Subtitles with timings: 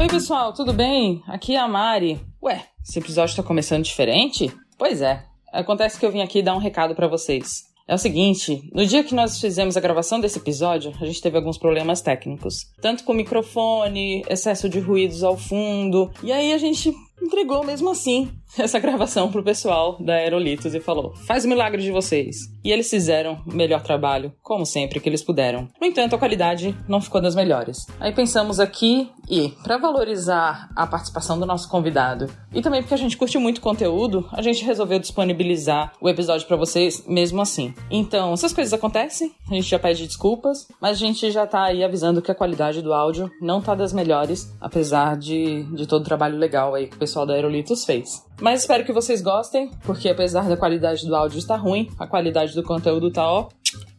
[0.00, 1.24] Oi, pessoal, tudo bem?
[1.26, 2.20] Aqui é a Mari.
[2.40, 4.48] Ué, esse episódio tá começando diferente?
[4.78, 5.24] Pois é.
[5.52, 7.64] Acontece que eu vim aqui dar um recado para vocês.
[7.86, 11.36] É o seguinte, no dia que nós fizemos a gravação desse episódio, a gente teve
[11.36, 12.70] alguns problemas técnicos.
[12.80, 16.12] Tanto com microfone, excesso de ruídos ao fundo.
[16.22, 21.14] E aí a gente entregou mesmo assim essa gravação pro pessoal da Aerolitos e falou:
[21.26, 22.36] faz o milagre de vocês.
[22.64, 25.68] E eles fizeram o melhor trabalho, como sempre, que eles puderam.
[25.80, 27.86] No entanto, a qualidade não ficou das melhores.
[27.98, 32.98] Aí pensamos aqui e, para valorizar a participação do nosso convidado e também porque a
[32.98, 37.74] gente curte muito conteúdo, a gente resolveu disponibilizar o episódio para vocês mesmo assim.
[37.90, 41.84] Então, essas coisas acontecem, a gente já pede desculpas, mas a gente já tá aí
[41.84, 46.04] avisando que a qualidade do áudio não tá das melhores, apesar de, de todo o
[46.04, 48.27] trabalho legal aí que o pessoal da Aerolitos fez.
[48.40, 52.54] Mas espero que vocês gostem, porque apesar da qualidade do áudio estar ruim, a qualidade
[52.54, 53.48] do conteúdo tá ó.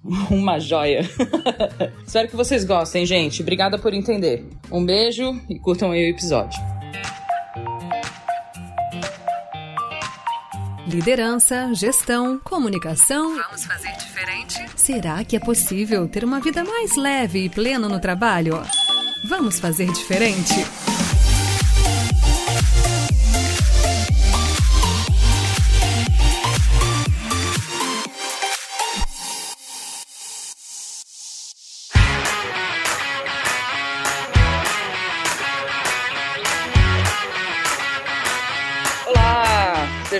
[0.31, 1.01] Uma joia.
[2.05, 3.41] espero que vocês gostem, gente.
[3.41, 4.45] Obrigada por entender.
[4.71, 6.57] Um beijo e curtam aí o episódio.
[10.87, 13.35] Liderança, gestão, comunicação.
[13.35, 14.65] Vamos fazer diferente?
[14.75, 18.59] Será que é possível ter uma vida mais leve e plena no trabalho?
[19.27, 20.55] Vamos fazer diferente?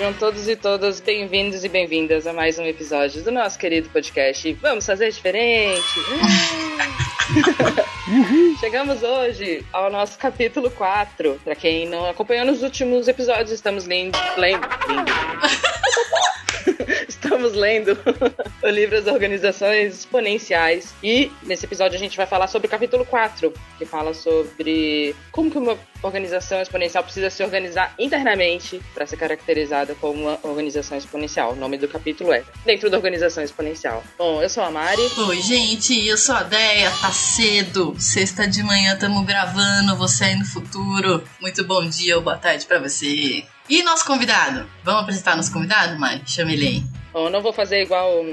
[0.09, 4.53] Sejam todos e todas bem-vindos e bem-vindas a mais um episódio do nosso querido podcast
[4.53, 5.83] Vamos Fazer Diferente!
[8.59, 11.39] Chegamos hoje ao nosso capítulo 4.
[11.43, 14.17] Para quem não acompanhou nos últimos episódios, estamos lendo.
[14.35, 15.11] lendo, lendo.
[17.07, 17.97] Estamos lendo
[18.63, 23.05] o livro As Organizações Exponenciais e nesse episódio a gente vai falar sobre o capítulo
[23.05, 29.17] 4, que fala sobre como que uma organização exponencial precisa se organizar internamente para ser
[29.17, 31.53] caracterizada como uma organização exponencial.
[31.53, 34.03] O nome do capítulo é Dentro da Organização Exponencial.
[34.17, 35.01] Bom, eu sou a Mari.
[35.27, 37.95] Oi, gente, eu sou a Deia, tá cedo.
[37.99, 41.23] Sexta de manhã estamos gravando, você aí no futuro.
[41.41, 43.43] Muito bom dia ou boa tarde para você.
[43.69, 44.67] E nosso convidado?
[44.83, 46.23] Vamos apresentar nosso convidado, Mari?
[46.25, 46.83] Chame ele aí.
[47.13, 48.23] Bom, eu não vou fazer igual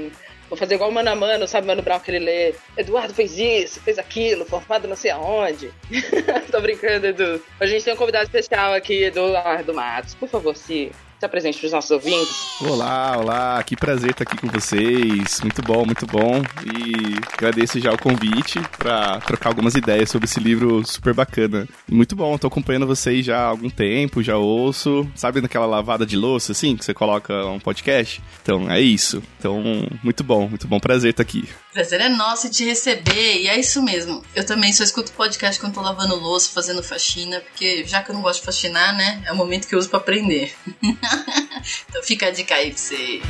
[0.49, 2.55] Vou fazer igual o Mano a Mano, sabe, Mano Brown, que ele lê.
[2.77, 5.71] Eduardo fez isso, fez aquilo, formado não sei aonde.
[6.49, 7.43] Tô brincando, Edu.
[7.59, 10.15] A gente tem um convidado especial aqui, Eduardo Matos.
[10.15, 12.61] Por favor, se se apresente para os nossos ouvintes.
[12.61, 15.41] Olá, olá, que prazer estar aqui com vocês.
[15.41, 16.43] Muito bom, muito bom.
[16.63, 21.67] E agradeço já o convite para trocar algumas ideias sobre esse livro super bacana.
[21.89, 25.09] Muito bom, estou acompanhando vocês já há algum tempo, já ouço.
[25.15, 28.21] Sabe naquela lavada de louça, assim, que você coloca um podcast?
[28.43, 29.23] Então, é isso.
[29.39, 29.63] Então,
[30.03, 30.79] muito bom, muito bom.
[30.79, 31.49] Prazer estar aqui.
[31.73, 34.23] Prazer é nosso te receber, e é isso mesmo.
[34.35, 38.15] Eu também só escuto podcast quando tô lavando louça, fazendo faxina, porque já que eu
[38.15, 40.53] não gosto de faxinar, né, é o momento que eu uso para aprender.
[41.89, 43.23] então fica a dica aí pra vocês.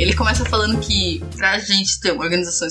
[0.00, 2.66] Ele começa falando que pra gente ter uma organização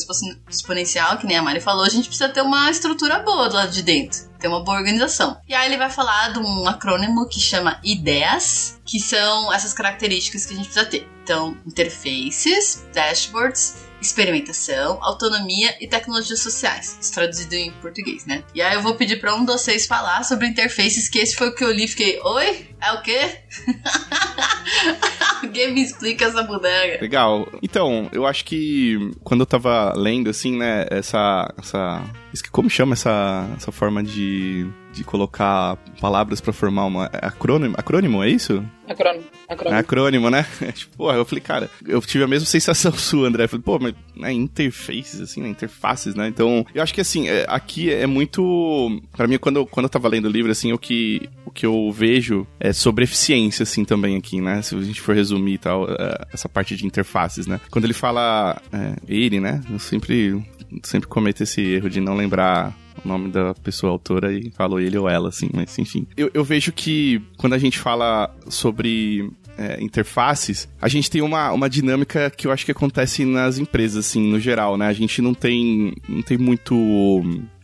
[0.49, 3.71] exponencial, que nem a Mari falou, a gente precisa ter uma estrutura boa do lado
[3.71, 4.27] de dentro.
[4.39, 5.39] Ter uma boa organização.
[5.47, 10.43] E aí ele vai falar de um acrônimo que chama IDEAS, que são essas características
[10.43, 11.07] que a gente precisa ter.
[11.23, 16.97] Então, interfaces, dashboards, experimentação, autonomia e tecnologias sociais.
[17.01, 18.43] Isso traduzido em português, né?
[18.53, 21.49] E aí eu vou pedir para um de vocês falar sobre interfaces, que esse foi
[21.49, 22.67] o que eu li fiquei, oi?
[22.81, 23.39] É o quê?
[25.43, 27.01] Alguém me explica essa bodega.
[27.01, 27.47] Legal.
[27.61, 31.53] Então, eu acho que quando eu tava lendo, assim, né, essa.
[31.57, 32.03] essa
[32.51, 34.67] como chama essa, essa forma de
[34.99, 38.63] de colocar palavras para formar uma acrônimo, acrônimo, é isso?
[38.85, 39.23] Acrônimo.
[39.47, 40.45] Acrônimo, é acrônimo né?
[40.73, 43.45] tipo, porra, eu falei, cara, eu tive a mesma sensação sua, André.
[43.45, 46.27] Eu falei, pô, mas né, interfaces, assim, né, interfaces, né?
[46.27, 49.01] Então, eu acho que, assim, é, aqui é muito...
[49.15, 51.89] para mim, quando, quando eu tava lendo o livro, assim, o que, o que eu
[51.91, 54.61] vejo é sobre eficiência, assim, também aqui, né?
[54.61, 57.61] Se a gente for resumir e tal, é, essa parte de interfaces, né?
[57.71, 59.61] Quando ele fala é, ele, né?
[59.71, 60.43] Eu sempre,
[60.83, 64.97] sempre cometo esse erro de não lembrar o nome da pessoa autora e falo ele
[64.97, 66.07] ou ela, assim, mas enfim.
[66.15, 71.51] Eu, eu vejo que quando a gente fala sobre é, interfaces, a gente tem uma,
[71.51, 74.87] uma dinâmica que eu acho que acontece nas empresas, assim, no geral, né?
[74.87, 76.75] A gente não tem, não tem muito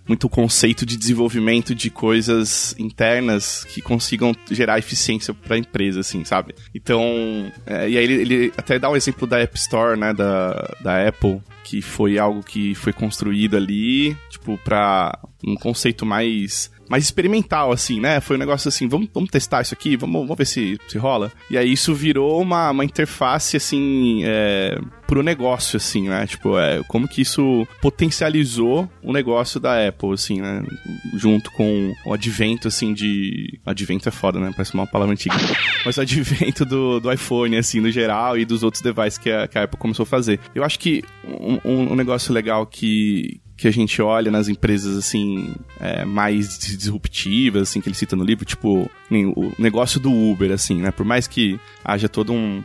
[0.07, 6.23] muito conceito de desenvolvimento de coisas internas que consigam gerar eficiência para a empresa, assim,
[6.23, 6.53] sabe?
[6.73, 10.75] Então, é, e aí ele, ele, até dá um exemplo da App Store, né, da,
[10.79, 17.03] da Apple, que foi algo que foi construído ali, tipo, para um conceito mais mais
[17.03, 18.19] experimental, assim, né?
[18.19, 21.31] Foi um negócio assim, vamos, vamos testar isso aqui, vamos, vamos ver se, se rola.
[21.49, 26.25] E aí isso virou uma, uma interface, assim, é, pro negócio, assim, né?
[26.27, 30.63] Tipo, é, como que isso potencializou o negócio da Apple, assim, né?
[31.15, 33.59] Junto com o advento, assim, de...
[33.65, 34.51] Advento é foda, né?
[34.51, 35.35] Parece uma palavra antiga.
[35.85, 39.47] Mas o advento do, do iPhone, assim, no geral, e dos outros devices que a,
[39.47, 40.39] que a Apple começou a fazer.
[40.53, 45.55] Eu acho que um, um negócio legal que, que a gente olha nas empresas, assim,
[45.79, 50.81] é, mais disruptivas, assim, que ele cita no livro, tipo, o negócio do Uber, assim,
[50.81, 50.91] né?
[50.91, 52.63] Por mais que haja todo um,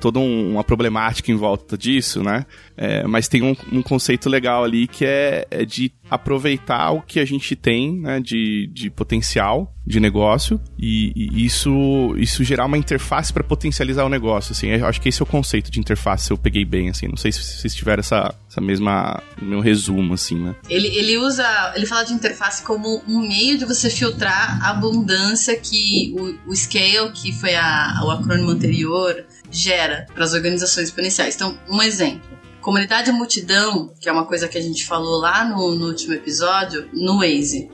[0.00, 2.44] toda um, uma problemática em volta disso, né?
[2.76, 7.18] É, mas tem um, um, conceito legal ali que é, é, de aproveitar o que
[7.18, 8.20] a gente tem, né?
[8.20, 14.08] De, de potencial de negócio e, e isso, isso gerar uma interface para potencializar o
[14.10, 14.68] negócio, assim.
[14.68, 17.08] Eu acho que esse é o conceito de interface, eu peguei bem, assim.
[17.08, 20.54] Não sei se vocês tiveram essa, essa mesma, meu resumo, assim, né?
[20.68, 25.56] Ele, ele usa, ele fala de interface como um meio de você filtrar a abundância
[25.56, 25.77] que
[26.18, 31.34] o, o Scale, que foi a, o acrônimo anterior, gera para as organizações exponenciais.
[31.34, 32.38] Então, um exemplo.
[32.60, 36.88] Comunidade multidão, que é uma coisa que a gente falou lá no, no último episódio,
[36.92, 37.70] no Waze.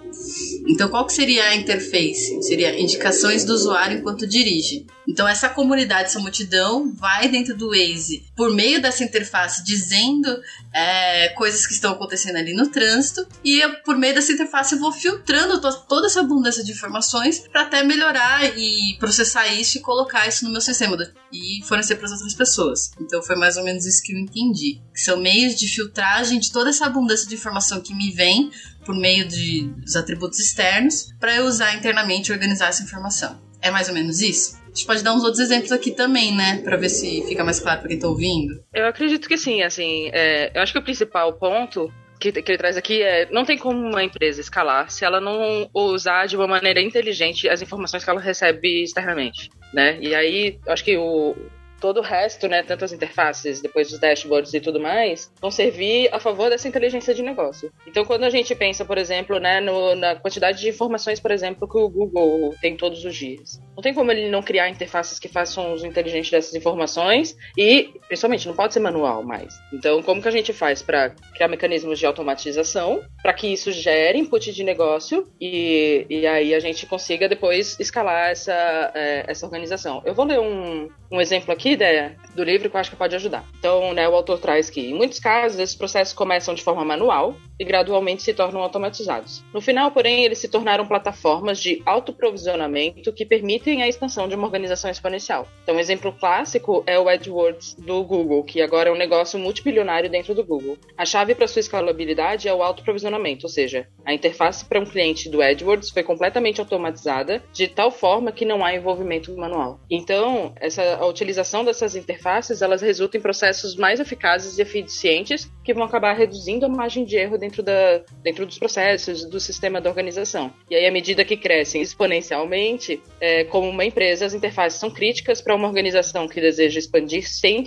[0.67, 2.43] Então, qual que seria a interface?
[2.43, 4.87] Seria indicações do usuário enquanto dirige.
[5.07, 10.35] Então, essa comunidade, essa multidão, vai dentro do Waze por meio dessa interface dizendo
[10.73, 14.81] é, coisas que estão acontecendo ali no trânsito, e eu, por meio dessa interface eu
[14.81, 19.81] vou filtrando to toda essa abundância de informações para até melhorar e processar isso e
[19.81, 20.97] colocar isso no meu sistema
[21.33, 22.91] e fornecer para as outras pessoas.
[23.01, 24.81] Então, foi mais ou menos isso que eu entendi.
[24.93, 28.51] Que são meios de filtragem de toda essa abundância de informação que me vem
[28.85, 33.41] por meio de, dos atributos externos para eu usar internamente e organizar essa informação.
[33.61, 34.57] É mais ou menos isso?
[34.65, 36.61] A gente pode dar uns outros exemplos aqui também, né?
[36.63, 38.63] Pra ver se fica mais claro pra quem tá ouvindo.
[38.75, 40.11] Eu acredito que sim, assim.
[40.13, 43.59] É, eu acho que o principal ponto que, que, ele traz aqui é não tem
[43.59, 48.11] como uma empresa escalar se ela não usar de uma maneira inteligente as informações que
[48.11, 49.99] ela recebe externamente, né?
[50.01, 51.37] E aí, acho que o,
[51.85, 56.09] todo o resto, né, tanto as interfaces, depois os dashboards e tudo mais, vão servir
[56.15, 57.71] a favor dessa inteligência de negócio.
[57.87, 61.69] Então, quando a gente pensa, por exemplo, né, no, na quantidade de informações, por exemplo,
[61.69, 65.29] que o Google tem todos os dias, não tem como ele não criar interfaces que
[65.29, 69.55] façam uso inteligente dessas informações e, principalmente, não pode ser manual mais.
[69.73, 74.19] Então, como que a gente faz para criar mecanismos de automatização para que isso gere
[74.19, 80.03] input de negócio e, e aí a gente consiga depois escalar essa, é, essa organização?
[80.05, 83.17] Eu vou ler um, um exemplo aqui ideia do livro que eu acho que pode
[83.17, 83.45] ajudar.
[83.59, 87.37] Então, né, o autor traz que, em muitos casos, esses processos começam de forma manual
[87.59, 89.43] e gradualmente se tornam automatizados.
[89.53, 94.45] No final, porém, eles se tornaram plataformas de autoprovisionamento que permitem a expansão de uma
[94.45, 95.49] organização exponencial.
[95.63, 100.11] Então, um exemplo clássico é o AdWords do Google, que agora é um negócio multibilionário
[100.11, 100.79] dentro do Google.
[100.97, 105.29] A chave para sua escalabilidade é o autoprovisionamento, ou seja, a interface para um cliente
[105.29, 109.81] do AdWords foi completamente automatizada de tal forma que não há envolvimento manual.
[109.91, 115.75] Então, essa a utilização dessas interfaces, elas resultam em processos mais eficazes e eficientes que
[115.75, 119.89] vão acabar reduzindo a margem de erro dentro, da, dentro dos processos, do sistema da
[119.89, 120.53] organização.
[120.71, 125.41] E aí, à medida que crescem exponencialmente, é, como uma empresa, as interfaces são críticas
[125.41, 127.63] para uma organização que deseja expandir sem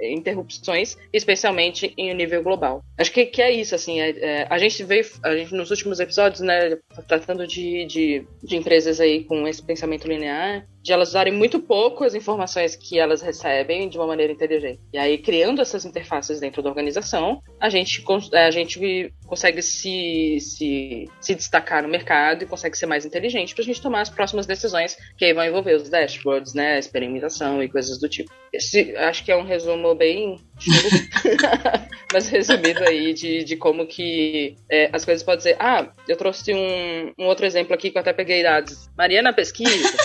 [0.00, 2.82] interrupções, especialmente em um nível global.
[2.96, 6.00] Acho que, que é isso, assim, é, é, a gente veio, a gente, nos últimos
[6.00, 11.32] episódios, né, tratando de, de, de empresas aí com esse pensamento linear, de elas usarem
[11.32, 14.78] muito pouco as informações que elas recebem de uma maneira inteligente.
[14.92, 21.10] E aí, criando essas interfaces dentro da organização, a gente, a gente consegue se, se,
[21.20, 24.46] se destacar no mercado e consegue ser mais inteligente para a gente tomar as próximas
[24.46, 28.32] decisões que aí vão envolver os dashboards, né, experimentação e coisas do tipo.
[28.52, 30.38] Esse, acho que é um resumo bem
[32.12, 35.56] mas resumido aí de, de como que é, as coisas podem ser.
[35.58, 38.88] Ah, eu trouxe um, um outro exemplo aqui que eu até peguei dados.
[38.96, 39.96] Mariana pesquisa.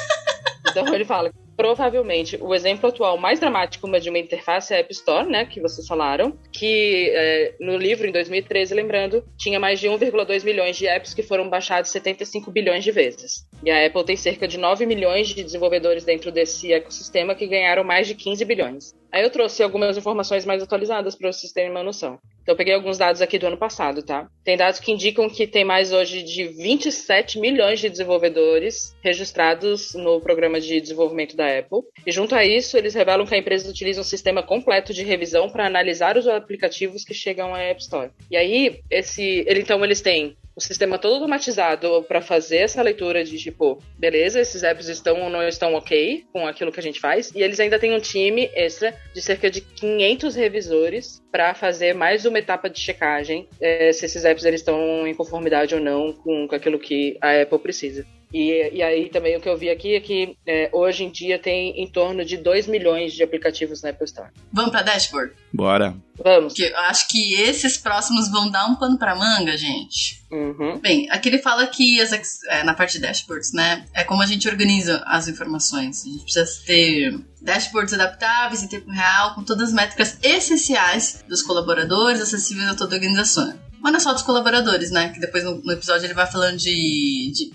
[0.71, 4.91] Então ele fala provavelmente o exemplo atual mais dramático de uma interface é a App
[4.91, 9.87] Store, né, que vocês falaram, que é, no livro, em 2013, lembrando, tinha mais de
[9.87, 13.45] 1,2 milhões de apps que foram baixados 75 bilhões de vezes.
[13.63, 17.83] E a Apple tem cerca de 9 milhões de desenvolvedores dentro desse ecossistema que ganharam
[17.83, 18.95] mais de 15 bilhões.
[19.11, 22.17] Aí eu trouxe algumas informações mais atualizadas para vocês terem uma noção.
[22.41, 24.27] Então eu peguei alguns dados aqui do ano passado, tá?
[24.43, 30.19] Tem dados que indicam que tem mais hoje de 27 milhões de desenvolvedores registrados no
[30.19, 31.79] programa de desenvolvimento da Apple.
[32.05, 35.49] E junto a isso, eles revelam que a empresa utiliza um sistema completo de revisão
[35.49, 38.11] para analisar os aplicativos que chegam à App Store.
[38.29, 43.23] E aí, esse, ele, então eles têm o sistema todo automatizado para fazer essa leitura
[43.23, 46.99] de tipo, beleza, esses apps estão ou não estão ok com aquilo que a gente
[46.99, 51.93] faz, e eles ainda têm um time extra de cerca de 500 revisores para fazer
[51.93, 56.13] mais uma etapa de checagem é, se esses apps eles estão em conformidade ou não
[56.13, 58.05] com, com aquilo que a Apple precisa.
[58.33, 61.37] E, e aí também o que eu vi aqui é que é, hoje em dia
[61.37, 64.29] tem em torno de 2 milhões de aplicativos na Apple Store.
[64.51, 65.33] Vamos pra dashboard?
[65.53, 65.95] Bora.
[66.23, 66.53] Vamos.
[66.53, 70.21] Porque eu acho que esses próximos vão dar um pano pra manga, gente.
[70.31, 70.79] Uhum.
[70.79, 72.11] Bem, aqui ele fala que as
[72.47, 73.85] é, na parte de dashboards, né?
[73.93, 76.05] É como a gente organiza as informações.
[76.05, 81.41] A gente precisa ter dashboards adaptáveis em tempo real, com todas as métricas essenciais dos
[81.41, 83.59] colaboradores, acessíveis a toda a organização.
[83.81, 85.09] Mas não é só dos colaboradores, né?
[85.09, 87.51] Que depois no, no episódio ele vai falando de, de,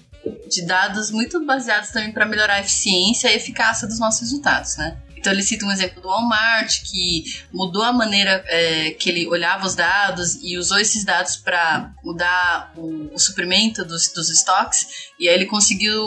[0.49, 4.97] de dados muito baseados também para melhorar a eficiência e eficácia dos nossos resultados, né?
[5.27, 9.67] Então ele cita um exemplo do Walmart que mudou a maneira é, que ele olhava
[9.67, 15.29] os dados e usou esses dados para mudar o, o suprimento dos, dos estoques e
[15.29, 16.01] aí ele conseguiu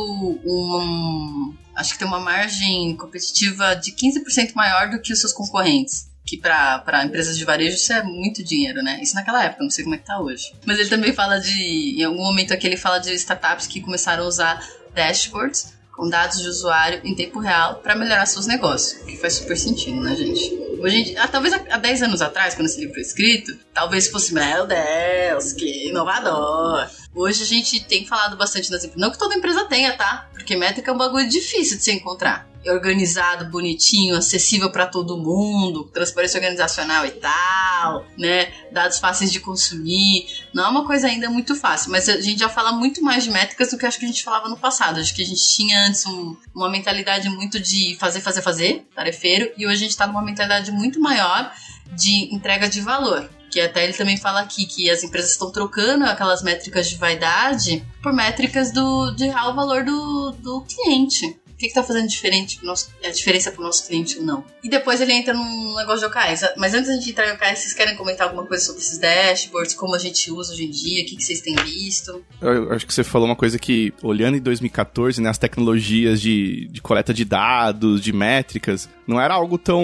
[0.46, 6.09] um, acho que tem uma margem competitiva de 15% maior do que os seus concorrentes.
[6.30, 9.00] Que para empresas de varejo isso é muito dinheiro, né?
[9.02, 10.54] Isso naquela época, não sei como é que tá hoje.
[10.64, 12.00] Mas ele também fala de.
[12.00, 16.40] Em algum momento aqui ele fala de startups que começaram a usar dashboards com dados
[16.40, 20.54] de usuário em tempo real para melhorar seus negócios, que faz super sentido, né, gente?
[20.80, 24.68] Hoje, ah, talvez há 10 anos atrás, quando esse livro foi escrito, talvez fosse, meu
[24.68, 26.88] Deus, que inovador.
[27.14, 29.02] Hoje a gente tem falado bastante nas empresas.
[29.02, 30.30] Não que toda empresa tenha, tá?
[30.32, 32.48] Porque métrica é um bagulho difícil de se encontrar.
[32.64, 38.52] É organizado, bonitinho, acessível para todo mundo, transparência organizacional e tal, né?
[38.72, 40.28] Dados fáceis de consumir.
[40.54, 43.32] Não é uma coisa ainda muito fácil, mas a gente já fala muito mais de
[43.32, 45.00] métricas do que acho que a gente falava no passado.
[45.00, 49.52] Acho que a gente tinha antes um, uma mentalidade muito de fazer, fazer, fazer, tarefeiro,
[49.58, 51.52] e hoje a gente tá numa mentalidade muito maior
[51.96, 53.30] de entrega de valor.
[53.50, 57.86] Que até ele também fala aqui que as empresas estão trocando aquelas métricas de vaidade
[58.02, 61.40] por métricas do, de real valor do, do cliente.
[61.60, 64.46] Que está fazendo diferente pro nosso, a diferença para o nosso cliente ou não?
[64.64, 66.54] E depois ele entra num negócio de OKRs.
[66.58, 69.76] Mas antes de gente entrar em OKRs, vocês querem comentar alguma coisa sobre esses dashboards,
[69.76, 72.24] como a gente usa hoje em dia, o que, que vocês têm visto?
[72.42, 76.68] Eu acho que você falou uma coisa que, olhando em 2014, né, as tecnologias de,
[76.72, 79.84] de coleta de dados, de métricas, não era algo tão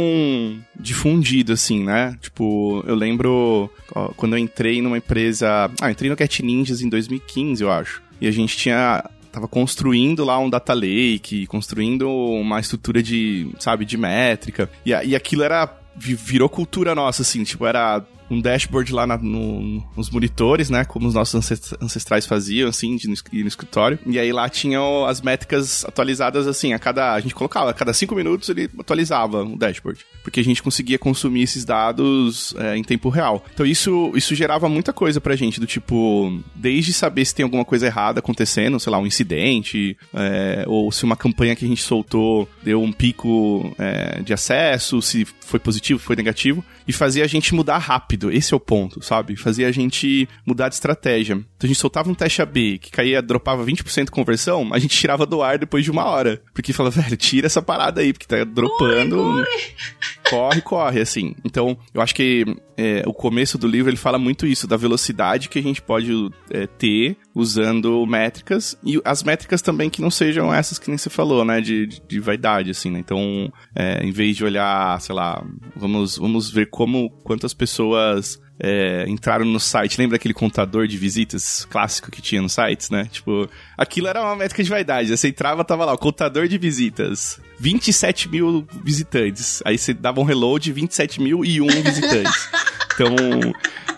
[0.79, 2.17] difundido assim, né?
[2.22, 5.70] Tipo, eu lembro ó, quando eu entrei numa empresa.
[5.82, 8.03] Ah, entrei no Cat Ninjas em 2015, eu acho.
[8.22, 9.03] E a gente tinha
[9.36, 14.70] tava construindo lá um data lake, construindo uma estrutura de, sabe, de métrica.
[14.86, 19.84] E, e aquilo era virou cultura nossa, assim, tipo, era um dashboard lá na, no,
[19.96, 20.86] nos monitores, né?
[20.86, 21.36] Como os nossos
[21.82, 24.00] ancestrais faziam, assim, de, no, no escritório.
[24.05, 27.13] E aí lá tinham as métricas atualizadas, assim, a cada.
[27.13, 30.05] A gente colocava, a cada cinco minutos ele atualizava o dashboard.
[30.24, 33.46] Porque a gente conseguia consumir esses dados é, em tempo real.
[33.53, 37.65] Então isso, isso gerava muita coisa pra gente, do tipo, desde saber se tem alguma
[37.65, 41.82] coisa errada acontecendo, sei lá, um incidente, é, ou se uma campanha que a gente
[41.82, 47.27] soltou deu um pico é, de acesso, se foi positivo, foi negativo, e fazia a
[47.27, 48.31] gente mudar rápido rápido.
[48.31, 49.36] Esse é o ponto, sabe?
[49.36, 51.34] Fazia a gente mudar de estratégia.
[51.34, 54.95] Então a gente soltava um teste AB que caía, dropava 20% de conversão, a gente
[54.98, 56.41] tirava do ar depois de uma hora.
[56.53, 59.17] Porque fala, velho, tira essa parada aí, porque tá dropando.
[59.17, 60.25] Corre, corre.
[60.29, 61.36] Corre, corre, assim.
[61.44, 62.46] Então, eu acho que
[62.77, 66.12] é, o começo do livro ele fala muito isso, da velocidade que a gente pode
[66.50, 71.10] é, ter usando métricas e as métricas também que não sejam essas que nem você
[71.10, 73.00] falou, né, de, de, de vaidade, assim, né?
[73.00, 75.44] Então, é, em vez de olhar, sei lá,
[75.75, 80.00] vamos, vamos ver como, quantas pessoas é, entraram no site.
[80.00, 83.08] Lembra aquele contador de visitas clássico que tinha nos sites, né?
[83.12, 85.16] Tipo, aquilo era uma métrica de vaidade.
[85.16, 87.40] Você entrava, tava lá, o contador de visitas.
[87.60, 89.62] 27 mil visitantes.
[89.66, 92.50] Aí você dava um reload, 27 mil e um visitantes.
[92.96, 93.14] Então,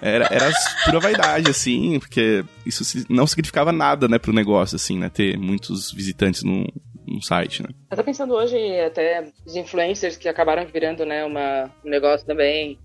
[0.01, 0.51] era, era
[0.83, 5.07] pura vaidade, assim, porque isso não significava nada, né, pro negócio, assim, né?
[5.07, 6.65] Ter muitos visitantes no,
[7.07, 7.69] no site, né?
[7.91, 12.79] Eu tô pensando hoje até os influencers que acabaram virando, né, uma, um negócio também.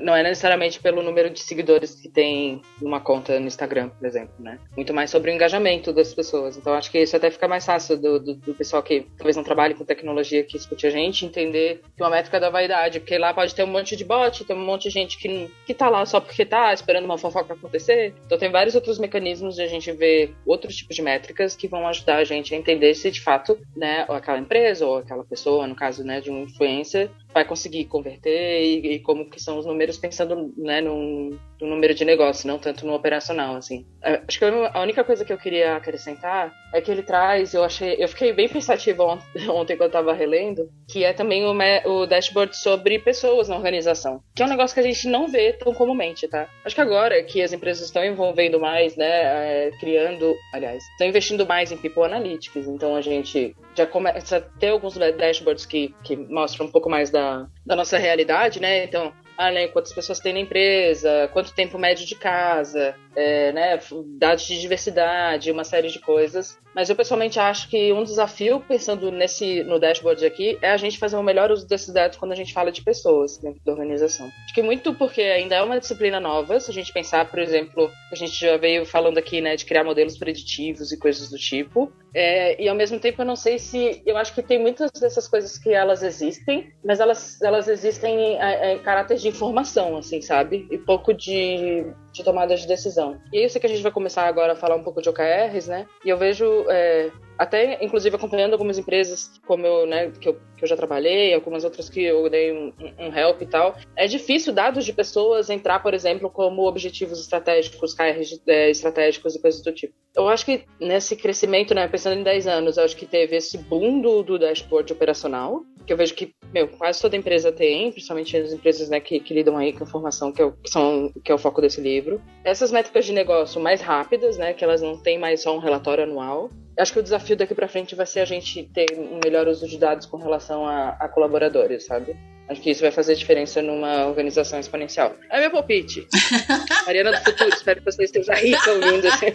[0.00, 4.34] Não é necessariamente pelo número de seguidores que tem numa conta no Instagram, por exemplo,
[4.38, 4.58] né?
[4.74, 6.56] Muito mais sobre o engajamento das pessoas.
[6.56, 9.44] Então acho que isso até fica mais fácil do, do, do pessoal que talvez não
[9.44, 13.34] trabalhe com tecnologia, que escute a gente, entender que uma métrica da vaidade, porque lá
[13.34, 16.04] pode ter um monte de bot, tem um monte de gente que, que tá lá
[16.06, 18.14] só porque tá, esperando uma fofoca acontecer.
[18.24, 21.86] Então tem vários outros mecanismos de a gente ver outros tipos de métricas que vão
[21.86, 25.74] ajudar a gente a entender se de fato, né, aquela empresa ou aquela pessoa, no
[25.74, 29.96] caso, né, de um influencer, vai conseguir converter e, e como que são os números
[29.96, 33.86] pensando né, no, no, número de negócio, não tanto no operacional, assim.
[34.02, 37.62] É, acho que a única coisa que eu queria acrescentar é que ele traz, eu
[37.62, 41.52] achei, eu fiquei bem pensativa ontem, ontem quando eu tava relendo, que é também o,
[41.90, 45.52] o dashboard sobre pessoas na organização, que é um negócio que a gente não vê
[45.52, 46.48] tão comumente, tá?
[46.64, 51.46] Acho que agora que as empresas estão envolvendo mais, né, é, criando, aliás, estão investindo
[51.46, 56.16] mais em people analytics, então a gente já começa a ter alguns dashboards que, que
[56.16, 57.19] mostram um pouco mais da,
[57.64, 58.84] da nossa realidade, né?
[58.84, 63.78] Então, além quantas pessoas tem na empresa, quanto tempo médio de casa, é, né,
[64.18, 66.58] dados de diversidade, uma série de coisas.
[66.74, 70.98] Mas eu pessoalmente acho que um desafio, pensando nesse no dashboard aqui, é a gente
[70.98, 74.30] fazer um melhor uso desses dados quando a gente fala de pessoas dentro da organização.
[74.44, 77.90] Acho que muito porque ainda é uma disciplina nova, se a gente pensar, por exemplo,
[78.12, 81.92] a gente já veio falando aqui, né, de criar modelos preditivos e coisas do tipo.
[82.14, 84.02] É, e ao mesmo tempo eu não sei se.
[84.06, 88.36] Eu acho que tem muitas dessas coisas que elas existem, mas elas, elas existem em,
[88.36, 90.68] em, em caráter de informação, assim, sabe?
[90.70, 93.20] E pouco de, de tomada de decisão.
[93.32, 95.68] E é isso que a gente vai começar agora a falar um pouco de OKRs,
[95.68, 95.86] né?
[96.04, 100.64] E eu vejo, é, até inclusive acompanhando algumas empresas como eu, né, que eu, que
[100.64, 103.76] eu já trabalhei, algumas outras que eu dei um, um help e tal.
[103.96, 109.40] É difícil dados de pessoas entrar, por exemplo, como objetivos estratégicos, KRs é, estratégicos e
[109.40, 109.94] coisas do tipo.
[110.14, 113.56] Eu acho que nesse crescimento, né, pensando em 10 anos, eu acho que teve esse
[113.56, 118.36] boom do, do dashboard operacional, que eu vejo que, meu, quase toda empresa tem, principalmente
[118.36, 121.30] as empresas, né, que, que lidam aí com informação, que é, o, que, são, que
[121.30, 122.20] é o foco desse livro.
[122.44, 126.04] Essas métricas de negócio mais rápidas, né, que elas não têm mais só um relatório
[126.04, 126.50] anual.
[126.80, 129.68] Acho que o desafio daqui para frente vai ser a gente ter um melhor uso
[129.68, 132.16] de dados com relação a, a colaboradores, sabe?
[132.50, 135.14] Acho que isso vai fazer diferença numa organização exponencial.
[135.30, 136.08] É meu palpite.
[136.84, 139.26] Mariana do Futuro, espero que vocês estejam rica ouvindo assim.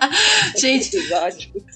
[0.56, 0.96] Gente,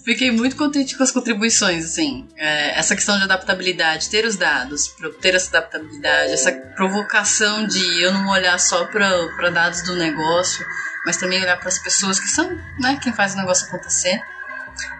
[0.02, 2.26] fiquei muito contente com as contribuições, assim.
[2.38, 8.14] É, essa questão de adaptabilidade, ter os dados, ter essa adaptabilidade, essa provocação de eu
[8.14, 10.64] não olhar só para dados do negócio,
[11.04, 12.48] mas também olhar para as pessoas que são,
[12.80, 14.18] né, quem faz o negócio acontecer.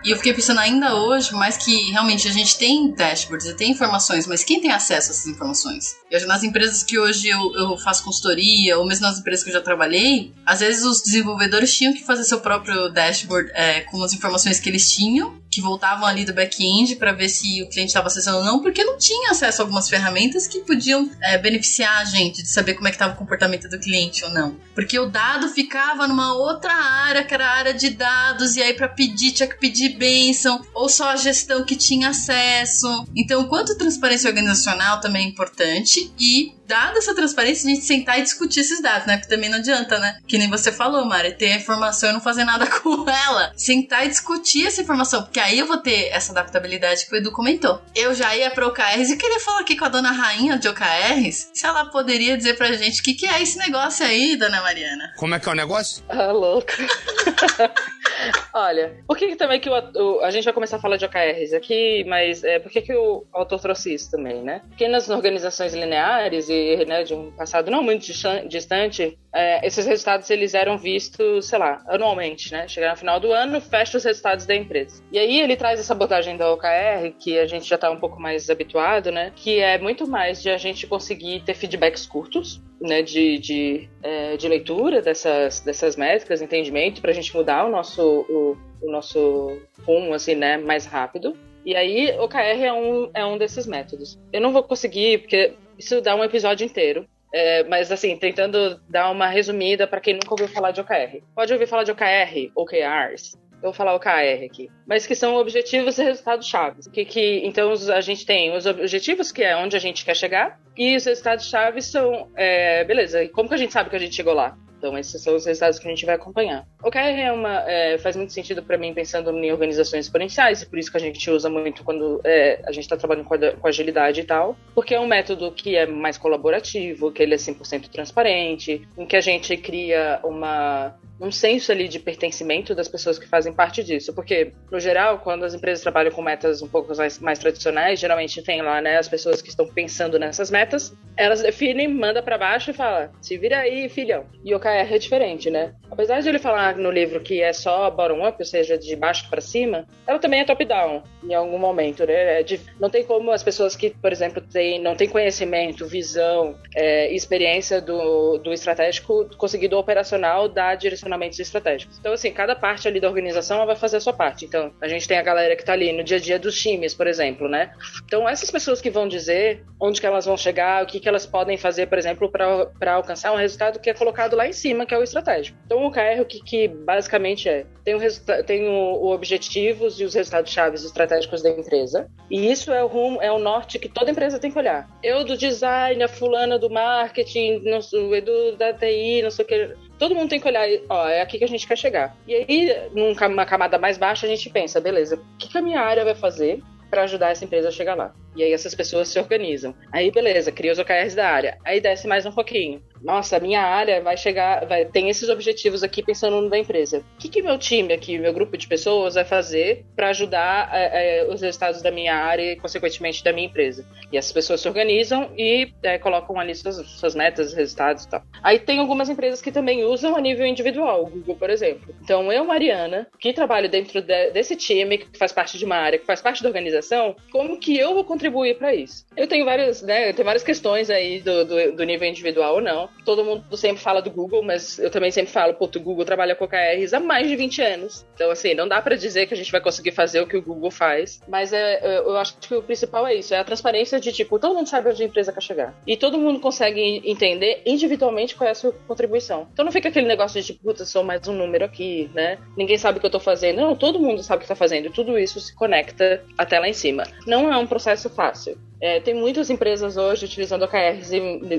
[0.04, 4.26] E eu fiquei pensando ainda hoje, mais que realmente a gente tem dashboards, tem informações,
[4.26, 5.96] mas quem tem acesso a essas informações?
[6.10, 9.54] Eu, nas empresas que hoje eu, eu faço consultoria, ou mesmo nas empresas que eu
[9.54, 14.12] já trabalhei, às vezes os desenvolvedores tinham que fazer seu próprio dashboard é, com as
[14.12, 18.08] informações que eles tinham, que voltavam ali do back-end para ver se o cliente estava
[18.08, 22.04] acessando ou não, porque não tinha acesso a algumas ferramentas que podiam é, beneficiar a
[22.04, 24.56] gente de saber como é que estava o comportamento do cliente ou não.
[24.74, 28.74] Porque o dado ficava numa outra área, que era a área de dados, e aí
[28.74, 33.06] para pedir tinha que pedir bênção, ou só a gestão que tinha acesso.
[33.14, 38.22] Então, quanto transparência organizacional também é importante, e dada essa transparência, a gente sentar e
[38.22, 39.16] discutir esses dados, né?
[39.16, 40.18] Porque também não adianta, né?
[40.26, 43.52] Que nem você falou, Mari, ter a informação e não fazer nada com ela.
[43.56, 47.32] Sentar e discutir essa informação, porque aí eu vou ter essa adaptabilidade que o Edu
[47.32, 47.80] comentou.
[47.94, 51.50] Eu já ia para OKRs e queria falar aqui com a dona Rainha de OKRs,
[51.52, 55.12] se ela poderia dizer pra gente o que, que é esse negócio aí, dona Mariana.
[55.16, 56.04] Como é que é o negócio?
[56.08, 56.72] Ah, louco.
[58.52, 61.04] Olha, por que, que também que o, o, a gente vai começar a falar de
[61.04, 64.62] OKRs aqui, mas é, por que, que o autor trouxe isso também, né?
[64.68, 66.55] Porque nas organizações lineares e
[66.86, 68.06] né, de um passado não muito
[68.48, 72.66] distante, é, esses resultados eles eram vistos, sei lá, anualmente, né?
[72.68, 75.02] Chegar no final do ano, fecha os resultados da empresa.
[75.12, 78.20] E aí ele traz essa abordagem da OKR, que a gente já está um pouco
[78.20, 79.32] mais habituado, né?
[79.36, 83.02] Que é muito mais de a gente conseguir ter feedbacks curtos, né?
[83.02, 88.02] De, de, é, de leitura dessas, dessas métricas, entendimento, para a gente mudar o nosso,
[88.02, 90.56] o, o nosso rumo, assim, né?
[90.56, 91.36] Mais rápido.
[91.66, 94.16] E aí, OKR é um, é um desses métodos.
[94.32, 97.04] Eu não vou conseguir, porque isso dá um episódio inteiro.
[97.34, 101.22] É, mas assim, tentando dar uma resumida para quem nunca ouviu falar de OKR.
[101.34, 103.36] Pode ouvir falar de OKR, OKRs.
[103.56, 104.70] Eu vou falar OKR aqui.
[104.86, 106.86] Mas que são objetivos e resultados chaves.
[106.86, 110.60] Que, que, então a gente tem os objetivos, que é onde a gente quer chegar,
[110.76, 112.28] e os resultados chaves são.
[112.36, 114.56] É, beleza, e como que a gente sabe que a gente chegou lá?
[114.78, 116.66] Então, esses são os resultados que a gente vai acompanhar.
[116.82, 120.66] O KR é uma, é, faz muito sentido para mim pensando em organizações exponenciais, e
[120.66, 124.20] por isso que a gente usa muito quando é, a gente está trabalhando com, agilidade
[124.20, 128.86] e tal, porque é um método que é mais colaborativo, que ele é 100% transparente,
[128.96, 133.52] em que a gente cria uma, um senso ali de pertencimento das pessoas que fazem
[133.52, 134.12] parte disso.
[134.14, 138.42] Porque, no geral, quando as empresas trabalham com metas um pouco mais, mais tradicionais, geralmente
[138.42, 142.70] tem lá, né, as pessoas que estão pensando nessas metas, elas definem, manda para baixo
[142.70, 144.26] e fala: se vira aí, filhão.
[144.44, 145.74] E o É diferente, né?
[145.90, 149.40] Apesar de ele falar no livro que é só bottom-up, ou seja, de baixo para
[149.40, 152.40] cima, ela também é top-down em algum momento, né?
[152.40, 156.58] É de, não tem como as pessoas que, por exemplo, tem, não têm conhecimento, visão,
[156.74, 161.98] é, experiência do, do estratégico conseguir do operacional dar direcionamentos estratégicos.
[161.98, 164.44] Então, assim, cada parte ali da organização vai fazer a sua parte.
[164.44, 166.94] Então, a gente tem a galera que está ali no dia a dia dos times,
[166.94, 167.72] por exemplo, né?
[168.04, 171.26] Então, essas pessoas que vão dizer onde que elas vão chegar, o que, que elas
[171.26, 174.94] podem fazer, por exemplo, para alcançar um resultado que é colocado lá em cima, que
[174.94, 175.56] é o estratégico.
[175.64, 177.64] Então, o KR, o que, que basicamente é?
[177.84, 178.00] Tem, o,
[178.44, 182.08] tem o, o objetivos e os resultados chaves estratégicos da empresa.
[182.30, 184.88] E isso é o rumo, é o norte que toda empresa tem que olhar.
[185.02, 189.74] Eu do design, a fulana do marketing, o Edu da TI, não sei o que.
[189.98, 192.16] Todo mundo tem que olhar, ó, é aqui que a gente quer chegar.
[192.26, 195.80] E aí, numa camada mais baixa, a gente pensa, beleza, o que, que a minha
[195.80, 198.14] área vai fazer para ajudar essa empresa a chegar lá?
[198.36, 199.74] E aí essas pessoas se organizam.
[199.92, 201.58] Aí beleza, cria os OKRs da área.
[201.64, 202.82] Aí desce mais um pouquinho.
[203.02, 206.98] Nossa, minha área vai chegar, vai tem esses objetivos aqui pensando no da empresa.
[206.98, 211.20] O que, que meu time aqui, meu grupo de pessoas vai fazer para ajudar é,
[211.20, 213.86] é, os resultados da minha área e, consequentemente, da minha empresa?
[214.12, 218.22] E essas pessoas se organizam e é, colocam ali suas, suas metas, resultados e tal.
[218.42, 221.94] Aí tem algumas empresas que também usam a nível individual, o Google, por exemplo.
[222.02, 225.98] Então, eu, Mariana, que trabalho dentro de, desse time, que faz parte de uma área,
[225.98, 229.04] que faz parte da organização, como que eu vou contribuir contribuir para isso.
[229.16, 232.88] Eu tenho várias, né, tenho várias questões aí do, do, do, nível individual ou não.
[233.04, 236.34] Todo mundo sempre fala do Google, mas eu também sempre falo, pô, o Google trabalha
[236.34, 238.06] com OKRs há mais de 20 anos.
[238.14, 240.42] Então, assim, não dá para dizer que a gente vai conseguir fazer o que o
[240.42, 244.12] Google faz, mas é, eu acho que o principal é isso, é a transparência de,
[244.12, 245.74] tipo, todo mundo sabe onde a empresa quer chegar.
[245.86, 249.48] E todo mundo consegue entender individualmente qual é a sua contribuição.
[249.52, 252.38] Então não fica aquele negócio de, tipo, puta, sou mais um número aqui, né?
[252.56, 253.60] Ninguém sabe o que eu tô fazendo.
[253.60, 254.90] Não, todo mundo sabe o que tá fazendo.
[254.90, 257.04] Tudo isso se conecta até lá em cima.
[257.26, 258.58] Não é um processo fácil.
[258.80, 261.10] É, tem muitas empresas hoje utilizando OKRs,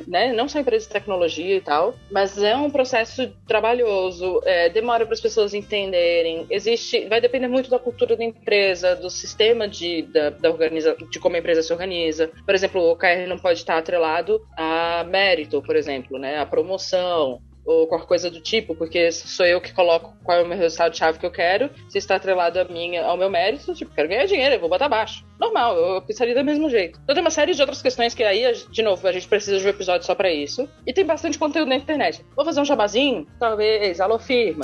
[0.08, 0.34] né?
[0.34, 5.13] não só empresas de tecnologia e tal, mas é um processo trabalhoso, é, demora para
[5.13, 6.46] as pessoas entenderem.
[6.50, 11.20] Existe, vai depender muito da cultura da empresa, do sistema de, da, da organiza, de
[11.20, 12.30] como a empresa se organiza.
[12.46, 16.39] Por exemplo, o OKR não pode estar atrelado a mérito, por exemplo, né?
[16.39, 20.47] a promoção, ou qualquer coisa do tipo, porque sou eu que coloco qual é o
[20.47, 21.69] meu resultado-chave que eu quero.
[21.89, 24.88] Se está atrelado a minha, ao meu mérito, tipo, quero ganhar dinheiro, eu vou botar
[24.88, 25.25] baixo.
[25.38, 26.97] Normal, eu pensaria do mesmo jeito.
[27.03, 29.65] Então tem uma série de outras questões que aí, de novo, a gente precisa de
[29.65, 30.67] um episódio só pra isso.
[30.86, 32.25] E tem bastante conteúdo na internet.
[32.36, 33.27] Vou fazer um jabazinho?
[33.38, 34.63] Talvez, alô firma.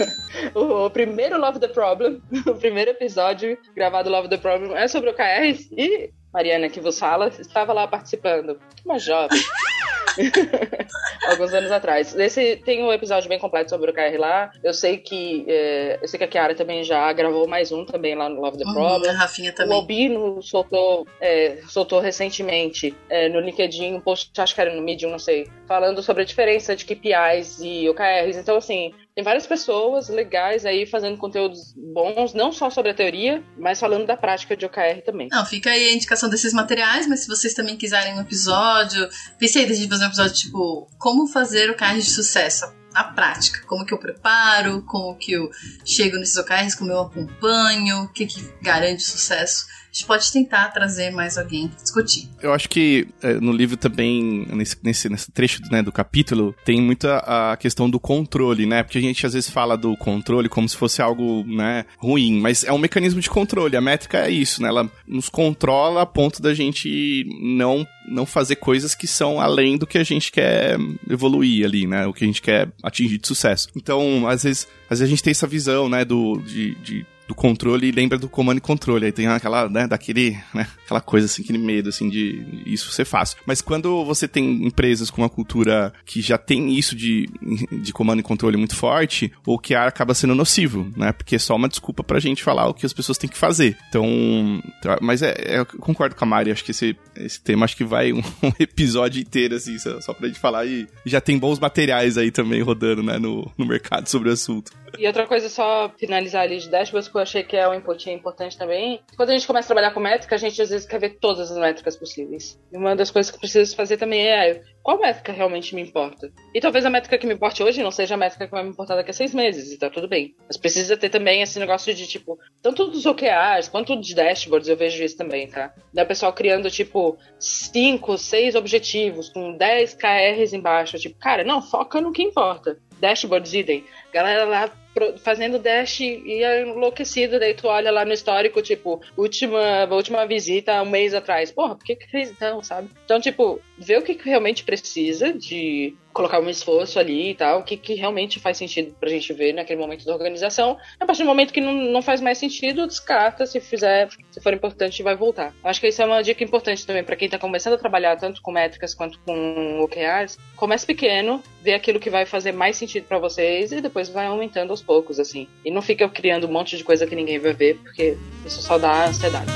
[0.54, 5.14] o, primeiro Love the Problem, o primeiro episódio gravado Love the Problem é sobre o
[5.14, 8.60] KR e Mariana que vos fala estava lá participando.
[8.84, 9.40] Uma jovem.
[11.28, 12.14] Alguns anos atrás.
[12.14, 14.50] Esse tem um episódio bem completo sobre o KR lá.
[14.62, 18.14] Eu sei que é, eu sei que a Kiara também já gravou mais um também
[18.14, 19.10] lá no Love the uhum, Problem.
[19.10, 19.72] a Rafinha também.
[19.72, 24.82] O Albino soltou, é, soltou recentemente é, no LinkedIn um post, acho que era no
[24.82, 28.36] Medium, não sei, falando sobre a diferença de KPIs e OKRs.
[28.36, 33.44] Então, assim, tem várias pessoas legais aí fazendo conteúdos bons, não só sobre a teoria,
[33.56, 35.28] mas falando da prática de OKR também.
[35.30, 39.64] Não, fica aí a indicação desses materiais, mas se vocês também quiserem um episódio, pensei
[39.64, 43.64] em fazer um episódio tipo como fazer OKR de sucesso na prática.
[43.66, 45.48] Como que eu preparo, como que eu
[45.84, 51.12] chego nesses OKRs, como eu acompanho, o que, que garante sucesso gente pode tentar trazer
[51.12, 52.28] mais alguém para discutir.
[52.42, 56.82] Eu acho que é, no livro também, nesse, nesse, nesse trecho né, do capítulo, tem
[56.82, 58.82] muita a questão do controle, né?
[58.82, 62.64] Porque a gente às vezes fala do controle como se fosse algo né, ruim, mas
[62.64, 63.76] é um mecanismo de controle.
[63.76, 64.68] A métrica é isso, né?
[64.68, 69.86] Ela nos controla a ponto da gente não não fazer coisas que são além do
[69.86, 70.76] que a gente quer
[71.08, 72.06] evoluir ali, né?
[72.06, 73.68] O que a gente quer atingir de sucesso.
[73.74, 77.34] Então, às vezes, às vezes a gente tem essa visão, né, do, de, de do
[77.34, 79.06] controle e lembra do comando e controle.
[79.06, 83.04] Aí tem aquela, né, daquele, né, aquela coisa assim, aquele medo, assim, de isso ser
[83.04, 83.38] fácil.
[83.46, 87.28] Mas quando você tem empresas com uma cultura que já tem isso de,
[87.70, 91.12] de comando e controle muito forte, o que acaba sendo nocivo, né?
[91.12, 93.76] Porque é só uma desculpa pra gente falar o que as pessoas têm que fazer.
[93.88, 97.64] Então, tá, mas é, é eu concordo com a Mari, acho que esse, esse tema
[97.64, 101.38] acho que vai um, um episódio inteiro, assim, só, pra gente falar e já tem
[101.38, 104.72] bons materiais aí também rodando, né, no, no mercado sobre o assunto.
[104.98, 108.10] E outra coisa, só finalizar ali de dashboards, que eu achei que é um input
[108.10, 109.00] importante também.
[109.16, 111.50] Quando a gente começa a trabalhar com métrica, a gente às vezes quer ver todas
[111.50, 112.58] as métricas possíveis.
[112.72, 116.30] E uma das coisas que precisa fazer também é qual métrica realmente me importa.
[116.54, 118.70] E talvez a métrica que me importe hoje não seja a métrica que vai me
[118.70, 120.34] importar daqui a seis meses, e tá tudo bem.
[120.46, 124.76] Mas precisa ter também esse negócio de, tipo, tanto dos OKRs quanto dos dashboards, eu
[124.76, 125.72] vejo isso também, tá?
[125.92, 130.98] Da pessoal criando, tipo, cinco, seis objetivos, com 10 KRs embaixo.
[130.98, 132.78] Tipo, cara, não, foca no que importa.
[133.00, 133.84] Dashboards idem.
[134.12, 134.70] Galera lá
[135.18, 140.82] fazendo dash e é enlouquecido, daí tu olha lá no histórico, tipo, última, última visita
[140.82, 141.50] um mês atrás.
[141.50, 142.88] Porra, por que que fez então, sabe?
[143.04, 147.76] Então, tipo, ver o que realmente precisa de colocar um esforço ali e tal, que,
[147.76, 150.78] que realmente faz sentido pra gente ver naquele momento da organização.
[150.98, 154.54] A partir do momento que não, não faz mais sentido, descarta, se fizer, se for
[154.54, 155.52] importante, vai voltar.
[155.62, 158.40] Acho que isso é uma dica importante também para quem tá começando a trabalhar tanto
[158.40, 160.38] com métricas quanto com OKRs.
[160.54, 164.70] Comece pequeno, vê aquilo que vai fazer mais sentido para vocês e depois vai aumentando
[164.70, 165.48] aos poucos, assim.
[165.64, 168.78] E não fica criando um monte de coisa que ninguém vai ver, porque isso só
[168.78, 169.50] dá ansiedade.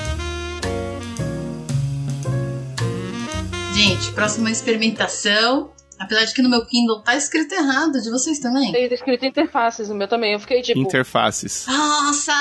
[3.75, 5.71] Gente, próxima experimentação.
[5.99, 8.71] Apesar de que no meu Kindle tá escrito errado, de vocês também.
[8.73, 10.33] Tem escrito interfaces no meu também.
[10.35, 10.79] Eu fiquei tipo.
[10.79, 11.67] Interfaces.
[11.67, 12.33] Nossa!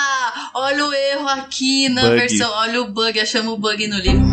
[0.53, 2.15] Olha o erro aqui na Bug.
[2.15, 2.51] versão.
[2.51, 4.25] Olha o bug, achamos o bug no livro.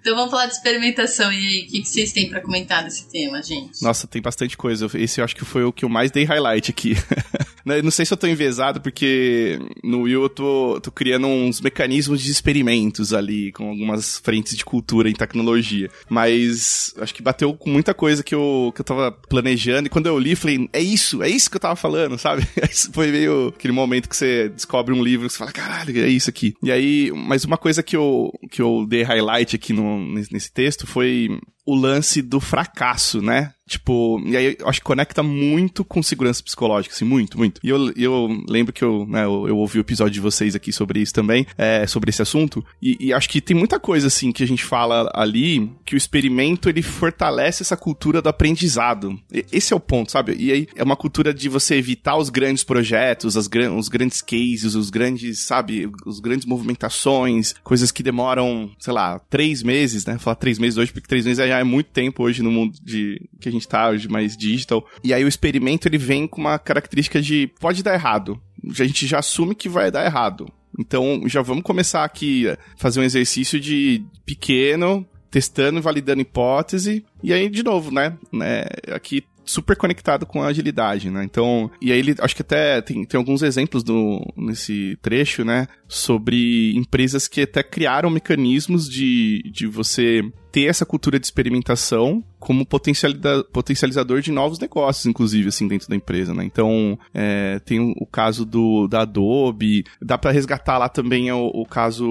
[0.00, 1.32] então vamos falar de experimentação.
[1.32, 3.82] E aí, o que, que vocês têm pra comentar desse tema, gente?
[3.82, 4.88] Nossa, tem bastante coisa.
[4.94, 6.96] Esse eu acho que foi o que eu mais dei highlight aqui.
[7.64, 11.60] Né, Não sei se eu tô envezado, porque no Will eu tô, tô criando uns
[11.60, 15.90] mecanismos de experimentos ali, com algumas frentes de cultura em tecnologia.
[16.08, 20.06] Mas acho que bateu com muita coisa que eu, que eu tava planejando, e quando
[20.06, 22.46] eu li, falei, é isso, é isso que eu tava falando, sabe?
[22.92, 26.28] Foi meio aquele momento que você descobre um livro que você fala, caralho, é isso
[26.28, 26.54] aqui.
[26.62, 29.98] E aí, mas uma coisa que eu, que eu dei highlight aqui no,
[30.30, 33.52] nesse texto foi o lance do fracasso, né?
[33.66, 37.60] Tipo, e aí eu acho que conecta muito com segurança psicológica, assim, muito, muito.
[37.64, 40.70] E eu, eu lembro que eu, né, eu, eu ouvi o episódio de vocês aqui
[40.70, 44.32] sobre isso também, é, sobre esse assunto, e, e acho que tem muita coisa, assim,
[44.32, 49.18] que a gente fala ali, que o experimento, ele fortalece essa cultura do aprendizado.
[49.32, 50.36] E- esse é o ponto, sabe?
[50.38, 54.20] E aí é uma cultura de você evitar os grandes projetos, as gran os grandes
[54.20, 60.18] cases, os grandes, sabe, os grandes movimentações, coisas que demoram, sei lá, três meses, né?
[60.18, 63.48] Falar três meses hoje, porque três meses é muito tempo hoje no mundo de que
[63.48, 64.86] a gente tá hoje, mais digital.
[65.02, 68.40] E aí o experimento, ele vem com uma característica de pode dar errado.
[68.68, 70.46] A gente já assume que vai dar errado.
[70.78, 77.04] Então, já vamos começar aqui a fazer um exercício de pequeno, testando e validando hipótese.
[77.22, 78.16] E aí, de novo, né?
[78.32, 81.22] né aqui super conectado com a agilidade, né?
[81.24, 85.68] Então, e aí ele, acho que até tem, tem alguns exemplos do, nesse trecho, né?
[85.86, 90.22] Sobre empresas que até criaram mecanismos de, de você
[90.54, 96.32] ter essa cultura de experimentação como potencializador de novos negócios, inclusive, assim, dentro da empresa,
[96.32, 96.44] né?
[96.44, 101.66] Então, é, tem o, caso do, da Adobe, dá pra resgatar lá também o, o
[101.66, 102.06] caso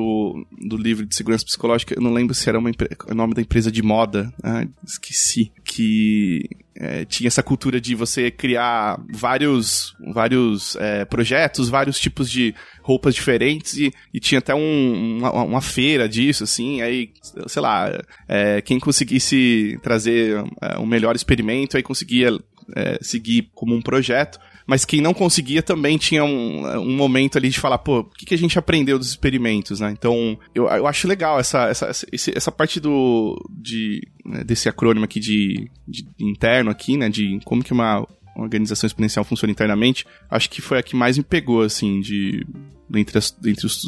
[0.60, 2.70] do livro de segurança psicológica, eu não lembro se era uma
[3.08, 8.30] o nome da empresa de moda, ah, esqueci, que é, tinha essa cultura de você
[8.30, 15.18] criar vários, vários é, projetos, vários tipos de roupas diferentes e, e tinha até um-
[15.20, 17.10] uma, uma feira disso, assim, aí,
[17.48, 17.90] sei lá,
[18.28, 22.38] é, quem conseguisse trazer é, um melhor experimento, aí conseguia
[22.76, 24.40] é, seguir como um projeto.
[24.66, 28.26] Mas quem não conseguia também tinha um, um momento ali de falar, pô, o que,
[28.26, 29.92] que a gente aprendeu dos experimentos, né?
[29.92, 35.04] Então, eu, eu acho legal essa, essa, essa, essa parte do, de, né, desse acrônimo
[35.04, 37.10] aqui de, de interno aqui, né?
[37.10, 38.08] De como que uma
[38.42, 40.06] organização exponencial funciona internamente.
[40.30, 42.46] Acho que foi a que mais me pegou, assim, de...
[42.94, 43.82] Entre, as, entre os,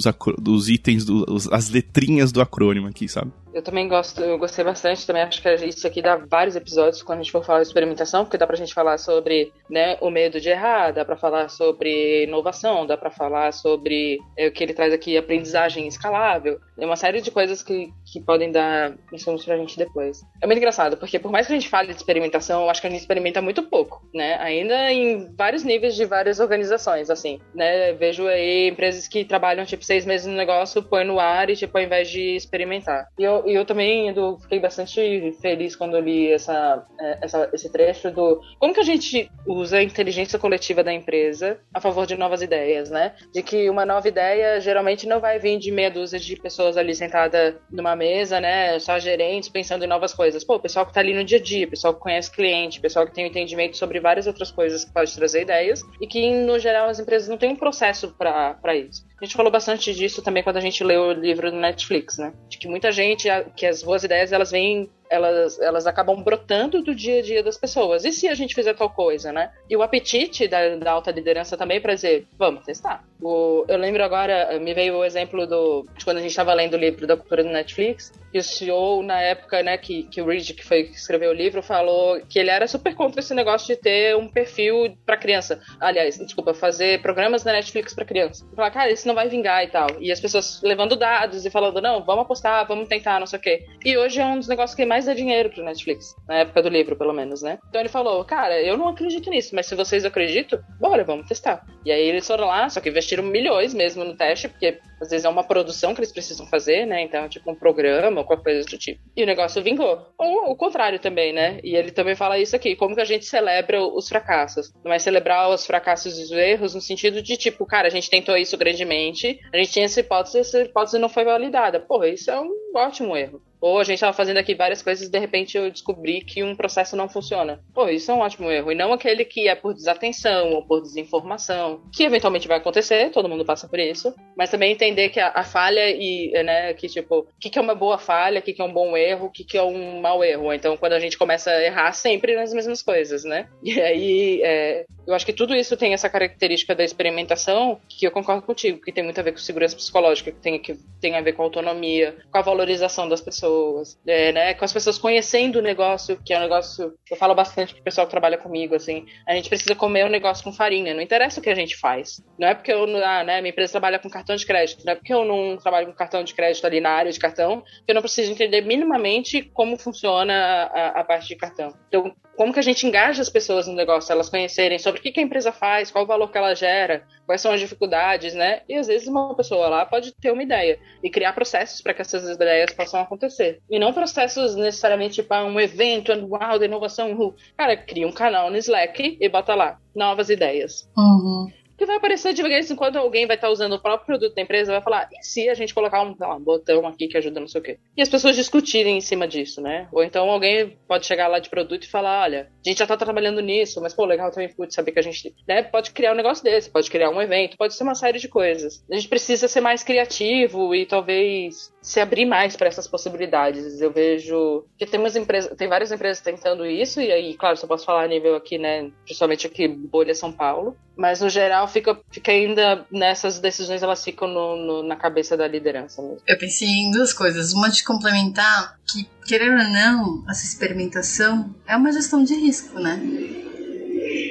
[0.48, 3.32] os itens, do, as letrinhas do acrônimo aqui, sabe?
[3.56, 5.24] Eu também gosto, eu gostei bastante também.
[5.24, 8.38] Acho que isso aqui dá vários episódios quando a gente for falar de experimentação, porque
[8.38, 12.86] dá pra gente falar sobre né, o medo de errar, dá pra falar sobre inovação,
[12.86, 16.60] dá pra falar sobre é, o que ele traz aqui, aprendizagem escalável.
[16.78, 20.22] É uma série de coisas que, que podem dar insumos pra gente depois.
[20.42, 22.88] É muito engraçado, porque por mais que a gente fale de experimentação, eu acho que
[22.88, 24.36] a gente experimenta muito pouco, né?
[24.42, 27.94] Ainda em vários níveis de várias organizações, assim, né?
[27.94, 31.78] Vejo aí empresas que trabalham, tipo, seis meses no negócio, põe no ar e, tipo,
[31.78, 33.08] ao invés de experimentar.
[33.18, 37.72] E eu, e eu também fiquei bastante feliz quando eu li essa, é, essa- esse
[37.72, 42.16] trecho do como que a gente usa a inteligência coletiva da empresa a favor de
[42.16, 43.14] novas ideias, né?
[43.34, 46.94] De que uma nova ideia geralmente não vai vir de meia dúzia de pessoas ali
[46.96, 48.80] sentada numa mesa, né?
[48.80, 50.44] Só gerentes pensando em novas coisas.
[50.44, 52.80] Pô, o pessoal que tá ali no dia a dia, o pessoal que conhece cliente,
[52.80, 56.08] o pessoal que tem um entendimento sobre várias outras coisas que pode trazer ideias e
[56.08, 59.06] que, no geral, as empresas não têm um processo para isso.
[59.22, 62.34] A gente falou bastante disso também quando a gente leu o livro do Netflix, né?
[62.50, 66.96] De que muita gente, que as boas ideias, elas vêm elas, elas acabam brotando do
[66.96, 68.06] dia a dia das pessoas.
[68.06, 69.52] E se a gente fizer tal coisa, né?
[69.70, 73.04] E o apetite da, da alta liderança também para dizer, vamos testar.
[73.22, 76.74] O, eu lembro agora, me veio o exemplo do de quando a gente estava lendo
[76.76, 80.28] o livro da cultura do Netflix, que o CEO, na época, né, que, que o
[80.28, 83.68] Reed, que foi que escreveu o livro, falou que ele era super contra esse negócio
[83.68, 85.62] de ter um perfil para criança.
[85.80, 88.46] Aliás, desculpa, fazer programas na Netflix para criança.
[88.56, 89.88] Falar, cara, isso não vai vingar e tal.
[90.00, 93.42] E as pessoas levando dados e falando, não, vamos apostar, vamos tentar, não sei o
[93.42, 93.66] quê.
[93.84, 96.62] E hoje é um dos negócios que mais reais é dinheiro pro Netflix, na época
[96.62, 97.60] do livro, pelo menos, né?
[97.70, 101.66] Então ele falou, cara, eu não acredito nisso, mas se vocês acreditam, bora, vamos testar.
[101.86, 105.26] E aí eles foram lá, só que investiram milhões mesmo no teste, porque às vezes
[105.26, 107.02] é uma produção que eles precisam fazer, né?
[107.02, 109.02] Então, tipo um programa ou qualquer coisa do tipo.
[109.16, 110.08] E o negócio vingou.
[110.18, 111.60] Ou o contrário também, né?
[111.64, 114.74] E ele também fala isso aqui, como que a gente celebra os fracassos.
[114.84, 118.10] Não é celebrar os fracassos e os erros no sentido de, tipo, cara, a gente
[118.10, 121.80] tentou isso grandemente, a gente tinha essa hipótese, essa hipótese não foi validada.
[121.80, 123.42] Porra, isso é um ótimo erro.
[123.66, 126.56] Ou a gente estava fazendo aqui várias coisas e de repente eu descobri que um
[126.56, 127.60] processo não funciona.
[127.74, 128.72] Pô, isso é um ótimo erro.
[128.72, 133.28] E não aquele que é por desatenção ou por desinformação, que eventualmente vai acontecer, todo
[133.28, 134.14] mundo passa por isso.
[134.38, 137.62] Mas também entender que a, a falha e, né, que tipo, o que, que é
[137.62, 140.00] uma boa falha, o que, que é um bom erro, o que, que é um
[140.00, 140.54] mau erro.
[140.54, 143.50] Então, quando a gente começa a errar sempre nas mesmas coisas, né?
[143.64, 148.12] E aí, é, eu acho que tudo isso tem essa característica da experimentação, que eu
[148.12, 151.22] concordo contigo, que tem muito a ver com segurança psicológica, que tem, que tem a
[151.22, 154.54] ver com autonomia, com a valorização das pessoas é, né?
[154.54, 156.94] Com as pessoas conhecendo o negócio, que é um negócio.
[157.10, 159.06] Eu falo bastante pro pessoal que trabalha comigo, assim.
[159.28, 160.94] A gente precisa comer o um negócio com farinha.
[160.94, 162.24] Não interessa o que a gente faz.
[162.38, 162.84] Não é porque eu.
[163.04, 163.42] Ah, né?
[163.42, 164.86] Minha empresa trabalha com cartão de crédito.
[164.86, 167.62] Não é porque eu não trabalho com cartão de crédito ali na área de cartão,
[167.62, 170.34] que eu não preciso entender minimamente como funciona
[170.74, 171.74] a, a parte de cartão.
[171.88, 175.20] Então, como que a gente engaja as pessoas no negócio, elas conhecerem sobre o que,
[175.20, 178.62] a empresa faz, qual o valor que ela gera, quais são as dificuldades, né?
[178.68, 182.02] E às vezes uma pessoa lá pode ter uma ideia e criar processos para que
[182.02, 183.62] essas ideias possam acontecer.
[183.70, 187.34] E não processos necessariamente para um evento anual de inovação.
[187.58, 190.90] Cara, cria um canal no Slack e bota lá novas ideias.
[190.98, 194.36] Uhum que vai aparecer de vez em quando alguém vai estar usando o próprio produto
[194.36, 197.40] da empresa vai falar, e se a gente colocar um, um botão aqui que ajuda
[197.40, 197.80] não sei o quê?
[197.96, 199.88] E as pessoas discutirem em cima disso, né?
[199.92, 202.98] Ou então alguém pode chegar lá de produto e falar, olha, a gente já tá
[202.98, 206.44] trabalhando nisso, mas pô, legal também saber que a gente né, pode criar um negócio
[206.44, 208.84] desse, pode criar um evento, pode ser uma série de coisas.
[208.90, 213.80] A gente precisa ser mais criativo e talvez se abrir mais para essas possibilidades.
[213.80, 217.68] Eu vejo que tem umas empresas, tem várias empresas tentando isso, e aí, claro, só
[217.68, 221.96] posso falar a nível aqui, né, principalmente aqui, Bolha São Paulo, mas no geral fica,
[222.10, 226.18] fica ainda nessas decisões, elas ficam no, no, na cabeça da liderança mesmo.
[226.28, 227.54] Eu pensei em duas coisas.
[227.54, 233.00] Uma de complementar, que querendo ou não, essa experimentação é uma gestão de risco, né?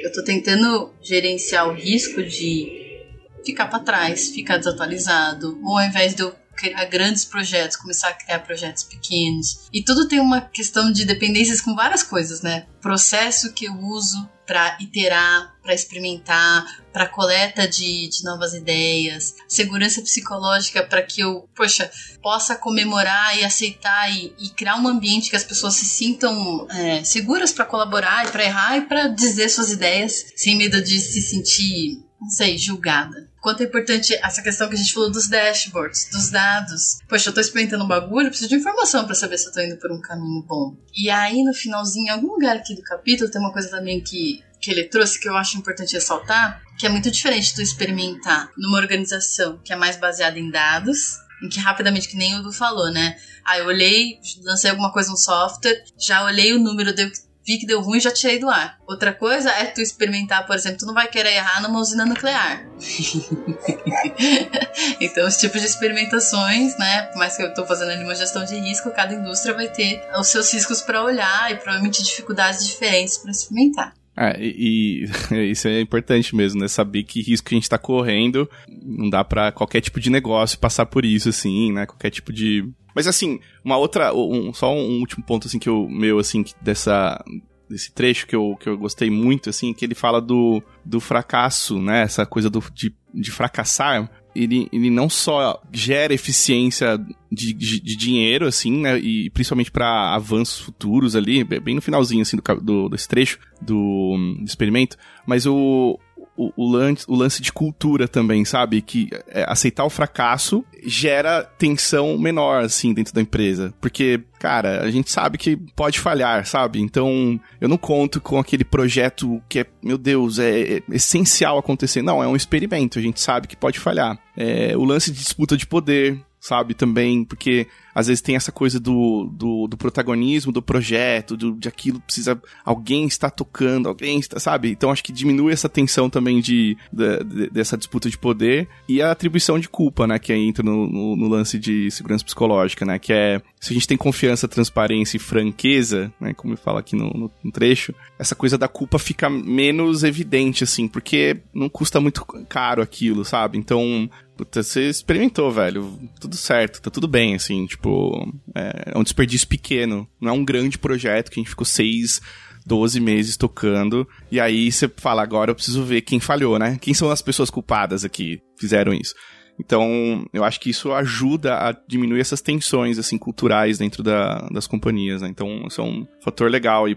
[0.03, 3.01] Eu tô tentando gerenciar o risco de
[3.45, 8.13] ficar para trás, ficar desatualizado, ou ao invés de eu criar grandes projetos, começar a
[8.13, 9.67] criar projetos pequenos.
[9.71, 12.65] E tudo tem uma questão de dependências com várias coisas, né?
[12.81, 16.63] Processo que eu uso para iterar, para experimentar,
[16.93, 21.91] para coleta de, de novas ideias, segurança psicológica para que eu, poxa,
[22.21, 27.03] possa comemorar e aceitar e, e, criar um ambiente que as pessoas se sintam é,
[27.03, 31.21] seguras para colaborar e para errar e para dizer suas ideias sem medo de se
[31.21, 36.09] sentir, não sei, julgada quanto é importante essa questão que a gente falou dos dashboards,
[36.09, 36.97] dos dados.
[37.07, 39.77] Poxa, eu tô experimentando um bagulho, preciso de informação para saber se eu tô indo
[39.77, 40.75] por um caminho bom.
[40.97, 44.43] E aí, no finalzinho, em algum lugar aqui do capítulo, tem uma coisa também que,
[44.59, 48.79] que ele trouxe que eu acho importante ressaltar, que é muito diferente do experimentar numa
[48.79, 52.91] organização que é mais baseada em dados, em que rapidamente, que nem o Edu falou,
[52.91, 53.15] né?
[53.45, 57.11] Ah, eu olhei, lancei alguma coisa no software, já olhei o número, deu
[57.45, 58.77] vi que deu ruim e já tirei do ar.
[58.87, 62.65] Outra coisa é tu experimentar, por exemplo, tu não vai querer errar numa usina nuclear.
[64.99, 68.43] então, esse tipo de experimentações, né, por mais que eu estou fazendo ali uma gestão
[68.43, 73.17] de risco, cada indústria vai ter os seus riscos para olhar e provavelmente dificuldades diferentes
[73.17, 73.93] para experimentar.
[74.17, 76.67] É, e, e, isso é importante mesmo, né?
[76.67, 78.49] Saber que risco a gente tá correndo.
[78.81, 81.85] Não dá para qualquer tipo de negócio passar por isso, assim, né?
[81.85, 85.87] Qualquer tipo de mas assim, uma outra, um, só um último ponto assim que eu
[85.89, 87.21] meu assim dessa
[87.69, 91.81] desse trecho que eu, que eu gostei muito assim, que ele fala do, do fracasso,
[91.81, 92.03] né?
[92.03, 96.97] Essa coisa do, de, de fracassar, ele, ele não só gera eficiência
[97.31, 98.99] de, de, de dinheiro, assim, né?
[98.99, 104.15] E principalmente para avanços futuros ali, bem no finalzinho, assim, do, do, desse trecho do,
[104.39, 105.99] do experimento, mas o,
[106.37, 108.81] o, o, lance, o lance de cultura também, sabe?
[108.81, 113.73] Que é, aceitar o fracasso gera tensão menor, assim, dentro da empresa.
[113.79, 116.79] Porque, cara, a gente sabe que pode falhar, sabe?
[116.79, 122.01] Então, eu não conto com aquele projeto que é, meu Deus, é, é essencial acontecer.
[122.01, 124.17] Não, é um experimento, a gente sabe que pode falhar.
[124.35, 126.73] É, o lance de disputa de poder, sabe?
[126.73, 131.69] Também, porque às vezes tem essa coisa do, do, do protagonismo do projeto, do, de
[131.69, 132.39] aquilo precisa.
[132.65, 134.69] Alguém está tocando, alguém está, sabe?
[134.69, 139.01] Então acho que diminui essa tensão também de, de, de dessa disputa de poder e
[139.01, 140.19] a atribuição de culpa, né?
[140.19, 142.99] Que entra no, no, no, lance de segurança psicológica, né?
[142.99, 146.33] Que é se a gente tem confiança, transparência e franqueza, né?
[146.33, 150.87] Como eu falo aqui no, no trecho, essa coisa da culpa fica menos evidente, assim,
[150.87, 153.57] porque não custa muito caro aquilo, sabe?
[153.57, 155.97] Então, Puta, você experimentou, velho.
[156.19, 157.65] Tudo certo, tá tudo bem, assim.
[157.65, 160.07] Tipo, Tipo, é, é um desperdício pequeno.
[160.19, 162.19] Não é um grande projeto que a gente ficou seis
[162.65, 164.07] 12 meses tocando.
[164.31, 166.79] E aí você fala, agora eu preciso ver quem falhou, né?
[166.81, 169.13] Quem são as pessoas culpadas aqui que fizeram isso?
[169.59, 174.65] Então, eu acho que isso ajuda a diminuir essas tensões, assim, culturais dentro da, das
[174.65, 175.29] companhias, né?
[175.29, 176.95] Então, isso é um fator legal aí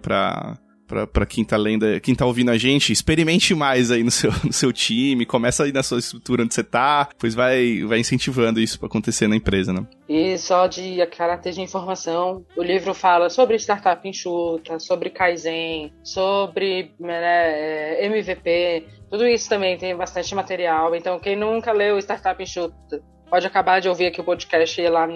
[0.88, 4.32] pra, para quem tá lendo, quem tá ouvindo a gente, experimente mais aí no seu,
[4.42, 8.58] no seu time, começa aí na sua estrutura onde você tá, pois vai, vai incentivando
[8.58, 9.86] isso para acontecer na empresa, né?
[10.08, 16.92] E só de caráter de informação, o livro fala sobre startup enxuta, sobre Kaizen, sobre
[16.98, 20.94] né, MVP, tudo isso também tem bastante material.
[20.94, 24.90] Então, quem nunca leu Startup Enxuta, pode acabar de ouvir aqui o podcast e ir
[24.90, 25.06] lá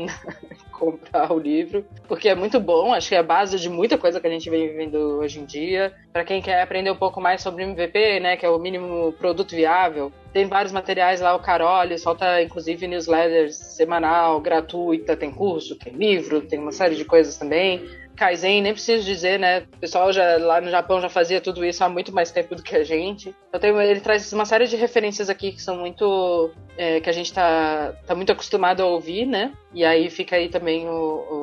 [0.82, 4.20] comprar o livro, porque é muito bom, acho que é a base de muita coisa
[4.20, 5.92] que a gente vem vivendo hoje em dia.
[6.12, 9.54] Para quem quer aprender um pouco mais sobre MVP, né, que é o mínimo produto
[9.54, 15.92] viável, tem vários materiais lá, o Carole solta inclusive newsletters semanal, gratuita, tem curso, tem
[15.92, 17.80] livro, tem uma série de coisas também.
[18.16, 19.60] Kaizen, nem preciso dizer, né?
[19.74, 22.62] O pessoal já, lá no Japão já fazia tudo isso há muito mais tempo do
[22.62, 23.34] que a gente.
[23.52, 26.50] Então ele traz uma série de referências aqui que são muito.
[26.76, 29.52] É, que a gente tá, tá muito acostumado a ouvir, né?
[29.74, 31.41] E aí fica aí também o, o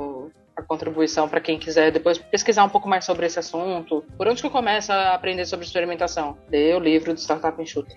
[0.70, 4.06] contribuição para quem quiser depois pesquisar um pouco mais sobre esse assunto.
[4.16, 6.38] Por onde que eu começo a aprender sobre experimentação?
[6.48, 7.94] Dê o livro do Startup Enxuta.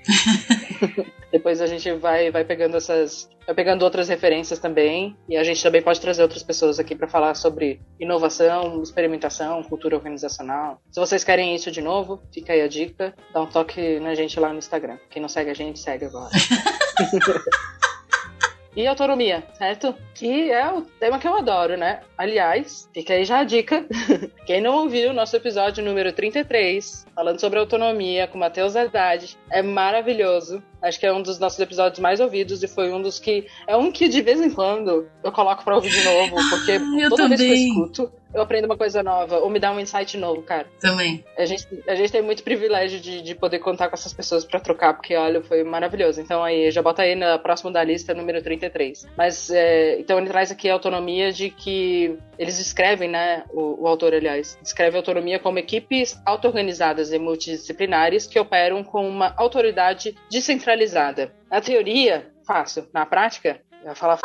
[1.30, 3.30] depois a gente vai, vai pegando essas.
[3.44, 5.14] Vai pegando outras referências também.
[5.28, 9.96] E a gente também pode trazer outras pessoas aqui para falar sobre inovação, experimentação, cultura
[9.96, 10.80] organizacional.
[10.90, 13.14] Se vocês querem isso de novo, fica aí a dica.
[13.34, 14.96] Dá um toque na gente lá no Instagram.
[15.10, 16.30] Quem não segue a gente, segue agora.
[18.74, 19.94] e autonomia, certo?
[20.14, 22.00] Que é o tema que eu adoro, né?
[22.16, 23.86] Aliás, fica aí já a dica.
[24.46, 29.62] Quem não ouviu o nosso episódio número 33, falando sobre autonomia com Matheus Haddad, é
[29.62, 30.62] maravilhoso.
[30.82, 33.46] Acho que é um dos nossos episódios mais ouvidos e foi um dos que.
[33.66, 37.08] É um que de vez em quando eu coloco pra ouvir de novo, porque ah,
[37.08, 37.38] toda também.
[37.38, 40.42] vez que eu escuto, eu aprendo uma coisa nova, ou me dá um insight novo,
[40.42, 40.66] cara.
[40.80, 41.22] Também.
[41.36, 44.58] A gente, a gente tem muito privilégio de, de poder contar com essas pessoas para
[44.58, 46.20] trocar, porque olha, foi maravilhoso.
[46.20, 49.06] Então aí, já bota aí na próxima da lista, número 33.
[49.16, 53.86] Mas, é, então ele traz aqui a autonomia de que eles descrevem, né, o, o
[53.86, 60.16] autor, aliás, descreve a autonomia como equipes auto-organizadas e multidisciplinares que operam com uma autoridade
[60.30, 60.71] descentralizada.
[61.50, 62.88] Na teoria, fácil.
[62.92, 64.18] Na prática, eu ia falar,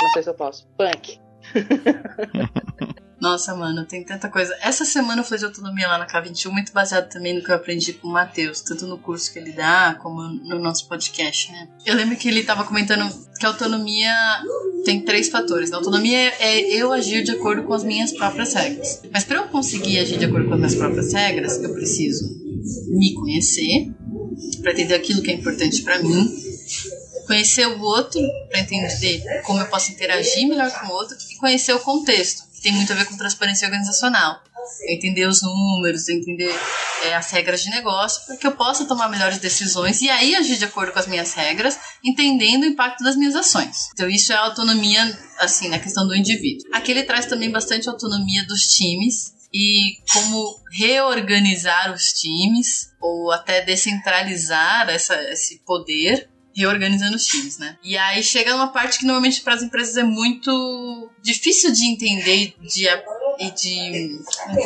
[0.00, 1.20] não sei se eu posso, punk.
[3.22, 4.52] Nossa, mano, tem tanta coisa.
[4.60, 7.54] Essa semana eu falei de autonomia lá na K21, muito baseado também no que eu
[7.54, 11.68] aprendi com o Matheus, tanto no curso que ele dá, como no nosso podcast, né?
[11.86, 14.12] Eu lembro que ele tava comentando que a autonomia
[14.84, 15.72] tem três fatores.
[15.72, 19.00] A autonomia é eu agir de acordo com as minhas próprias regras.
[19.12, 22.42] Mas para eu conseguir agir de acordo com as minhas próprias regras, eu preciso
[22.88, 23.91] me conhecer,
[24.62, 26.34] para entender aquilo que é importante para mim,
[27.26, 31.72] conhecer o outro, para entender como eu posso interagir melhor com o outro, e conhecer
[31.72, 34.40] o contexto tem muito a ver com transparência organizacional.
[34.88, 36.54] Entender os números, entender
[37.02, 40.56] é, as regras de negócio, para que eu possa tomar melhores decisões e aí agir
[40.56, 43.88] de acordo com as minhas regras, entendendo o impacto das minhas ações.
[43.92, 46.64] Então, isso é autonomia, assim, na questão do indivíduo.
[46.72, 53.60] Aqui ele traz também bastante autonomia dos times e como reorganizar os times ou até
[53.60, 57.76] descentralizar essa, esse poder reorganizando os times, né?
[57.82, 62.54] E aí chega uma parte que normalmente para as empresas é muito difícil de entender
[62.60, 62.86] de,
[63.38, 64.20] e de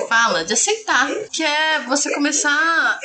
[0.09, 2.99] fala, de aceitar, que é você começar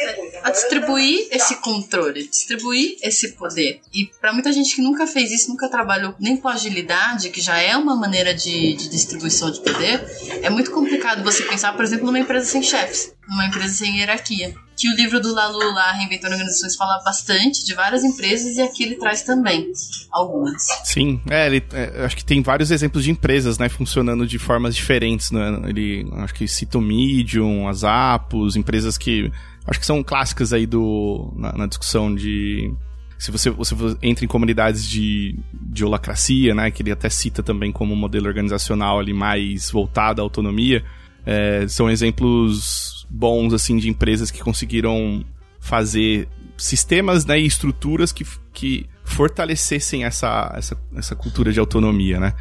[0.44, 3.82] a distribuir esse controle, distribuir esse poder.
[3.94, 7.60] E para muita gente que nunca fez isso, nunca trabalhou nem com agilidade, que já
[7.60, 10.04] é uma maneira de, de distribuição de poder,
[10.42, 14.54] é muito complicado você pensar, por exemplo, numa empresa sem chefes, numa empresa sem hierarquia
[14.82, 18.84] que o livro do Lalu lá, Reinventando Organizações, fala bastante de várias empresas e aqui
[18.84, 19.72] ele traz também
[20.12, 20.66] algumas.
[20.84, 24.76] Sim, é, ele, é, acho que tem vários exemplos de empresas, né, funcionando de formas
[24.76, 29.32] diferentes, né, ele, acho que cita o Medium, as Apos, empresas que,
[29.68, 32.74] acho que são clássicas aí do, na, na discussão de
[33.20, 37.72] se você, você entra em comunidades de, de holacracia, né, que ele até cita também
[37.72, 40.84] como um modelo organizacional ali mais voltado à autonomia,
[41.26, 45.24] é, são exemplos bons, assim, de empresas que conseguiram
[45.60, 52.34] fazer sistemas né, e estruturas que, que fortalecessem essa, essa, essa cultura de autonomia, né?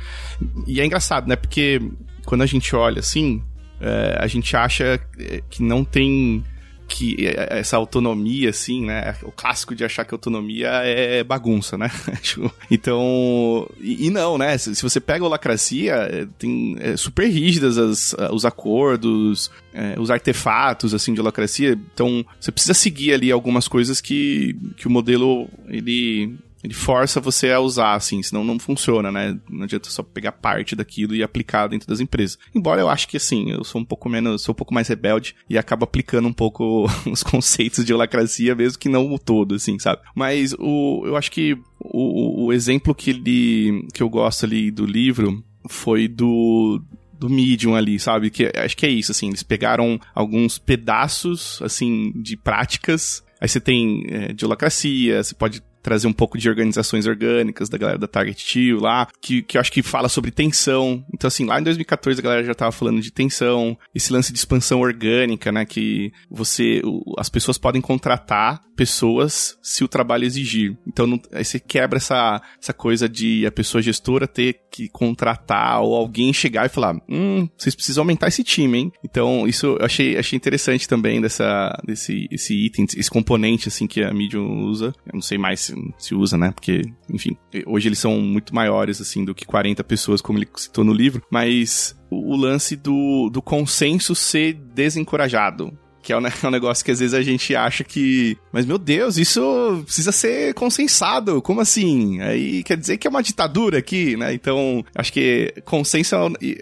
[0.67, 1.37] E é engraçado, né?
[1.37, 1.81] Porque
[2.25, 3.43] quando a gente olha assim,
[3.81, 5.01] é, a gente acha
[5.49, 6.45] que não tem
[6.91, 7.17] que
[7.49, 9.15] essa autonomia, assim, né?
[9.23, 11.89] O clássico de achar que autonomia é bagunça, né?
[12.21, 13.71] Tipo, então.
[13.81, 14.59] E, e, não, né?
[14.59, 19.95] Se, se, você pega a holacracia, é, tem é, super rígidas as, os acordos, é,
[20.01, 21.79] os artefatos, assim, de holacracia.
[21.95, 27.51] Então, você precisa seguir ali algumas coisas que, que o modelo, ele ele força você
[27.51, 29.39] a usar, assim, senão não funciona, né?
[29.49, 32.39] Não adianta só pegar parte daquilo e aplicar dentro das empresas.
[32.55, 35.35] Embora eu acho que, assim, eu sou um pouco menos, sou um pouco mais rebelde
[35.49, 39.79] e acabo aplicando um pouco os conceitos de holacracia, mesmo que não o todo, assim,
[39.79, 40.03] sabe?
[40.15, 44.85] Mas o, eu acho que o, o exemplo que ele, que eu gosto ali do
[44.85, 46.83] livro foi do,
[47.19, 48.29] do Medium ali, sabe?
[48.29, 53.23] Que acho que é isso, assim, eles pegaram alguns pedaços, assim, de práticas.
[53.41, 57.79] Aí você tem é, de holacracia, você pode trazer um pouco de organizações orgânicas da
[57.79, 61.05] galera da Target Tio lá, que, que eu acho que fala sobre tensão.
[61.13, 64.39] Então, assim, lá em 2014 a galera já tava falando de tensão, esse lance de
[64.39, 66.83] expansão orgânica, né, que você,
[67.19, 70.77] as pessoas podem contratar pessoas se o trabalho exigir.
[70.87, 75.83] Então, não, aí você quebra essa, essa coisa de a pessoa gestora ter que contratar
[75.83, 78.93] ou alguém chegar e falar, hum, vocês precisam aumentar esse time, hein?
[79.05, 84.03] Então, isso eu achei, achei interessante também dessa, desse esse item, esse componente, assim, que
[84.03, 84.95] a Medium usa.
[85.07, 85.70] Eu não sei mais
[86.13, 86.51] usa, né?
[86.53, 90.85] Porque, enfim, hoje eles são muito maiores, assim, do que 40 pessoas, como ele citou
[90.85, 95.77] no livro, mas o, o lance do, do consenso ser desencorajado.
[96.03, 98.37] Que é um, é um, negócio que às vezes a gente acha que.
[98.53, 101.43] Mas meu Deus, isso precisa ser consensado.
[101.43, 102.21] Como assim?
[102.23, 104.33] Aí quer dizer que é uma ditadura aqui, né?
[104.33, 106.17] Então, acho que consenso,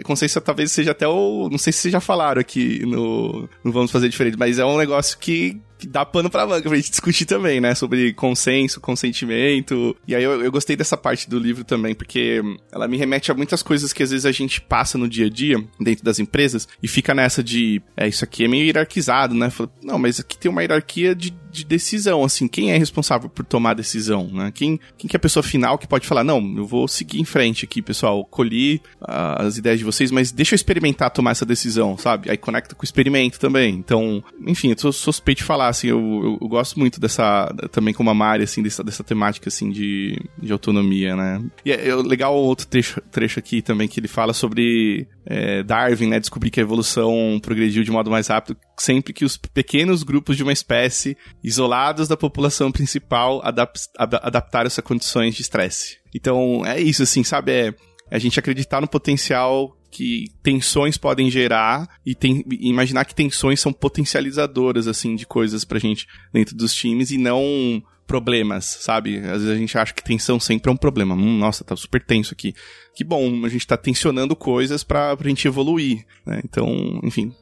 [0.04, 1.48] consenso talvez seja até o.
[1.50, 3.48] Não sei se vocês já falaram aqui no.
[3.64, 6.91] Não vamos fazer diferente, mas é um negócio que dá pano pra manga pra gente
[6.91, 7.74] discutir também, né?
[7.74, 9.97] Sobre consenso, consentimento.
[10.07, 13.35] E aí eu, eu gostei dessa parte do livro também, porque ela me remete a
[13.35, 16.66] muitas coisas que às vezes a gente passa no dia a dia, dentro das empresas,
[16.83, 19.53] e fica nessa de, é, isso aqui é meio hierarquizado, né?
[19.83, 23.70] Não, mas aqui tem uma hierarquia de, de decisão, assim, quem é responsável por tomar
[23.70, 24.53] a decisão, né?
[24.55, 27.24] Quem, quem que é a pessoa final que pode falar, não, eu vou seguir em
[27.24, 31.46] frente aqui, pessoal, colhi uh, as ideias de vocês, mas deixa eu experimentar tomar essa
[31.46, 32.30] decisão, sabe?
[32.30, 33.74] Aí conecta com o experimento também.
[33.74, 37.94] Então, enfim, eu sou suspeito de falar assim, eu, eu, eu, gosto muito dessa, também
[37.94, 41.42] como a Mari, assim, dessa, dessa temática, assim, de, de autonomia, né?
[41.64, 46.09] E é, é legal outro trecho, trecho aqui também que ele fala sobre é, Darwin,
[46.09, 50.37] né, descobrir que a evolução progrediu de modo mais rápido sempre que os pequenos grupos
[50.37, 55.99] de uma espécie, isolados da população principal, adap adaptaram-se a condições de estresse.
[56.14, 57.53] Então, é isso, assim, sabe?
[57.53, 57.74] É,
[58.11, 63.72] a gente acreditar no potencial que tensões podem gerar e, tem, imaginar que tensões são
[63.72, 69.18] potencializadoras, assim, de coisas pra gente dentro dos times e não problemas, sabe?
[69.18, 71.14] Às vezes a gente acha que tensão sempre é um problema.
[71.14, 72.55] Hum, nossa, tá super tenso aqui
[72.99, 76.40] que bom, a gente tá tensionando coisas pra, pra gente evoluir, né?
[76.44, 76.66] Então,
[77.05, 77.32] enfim.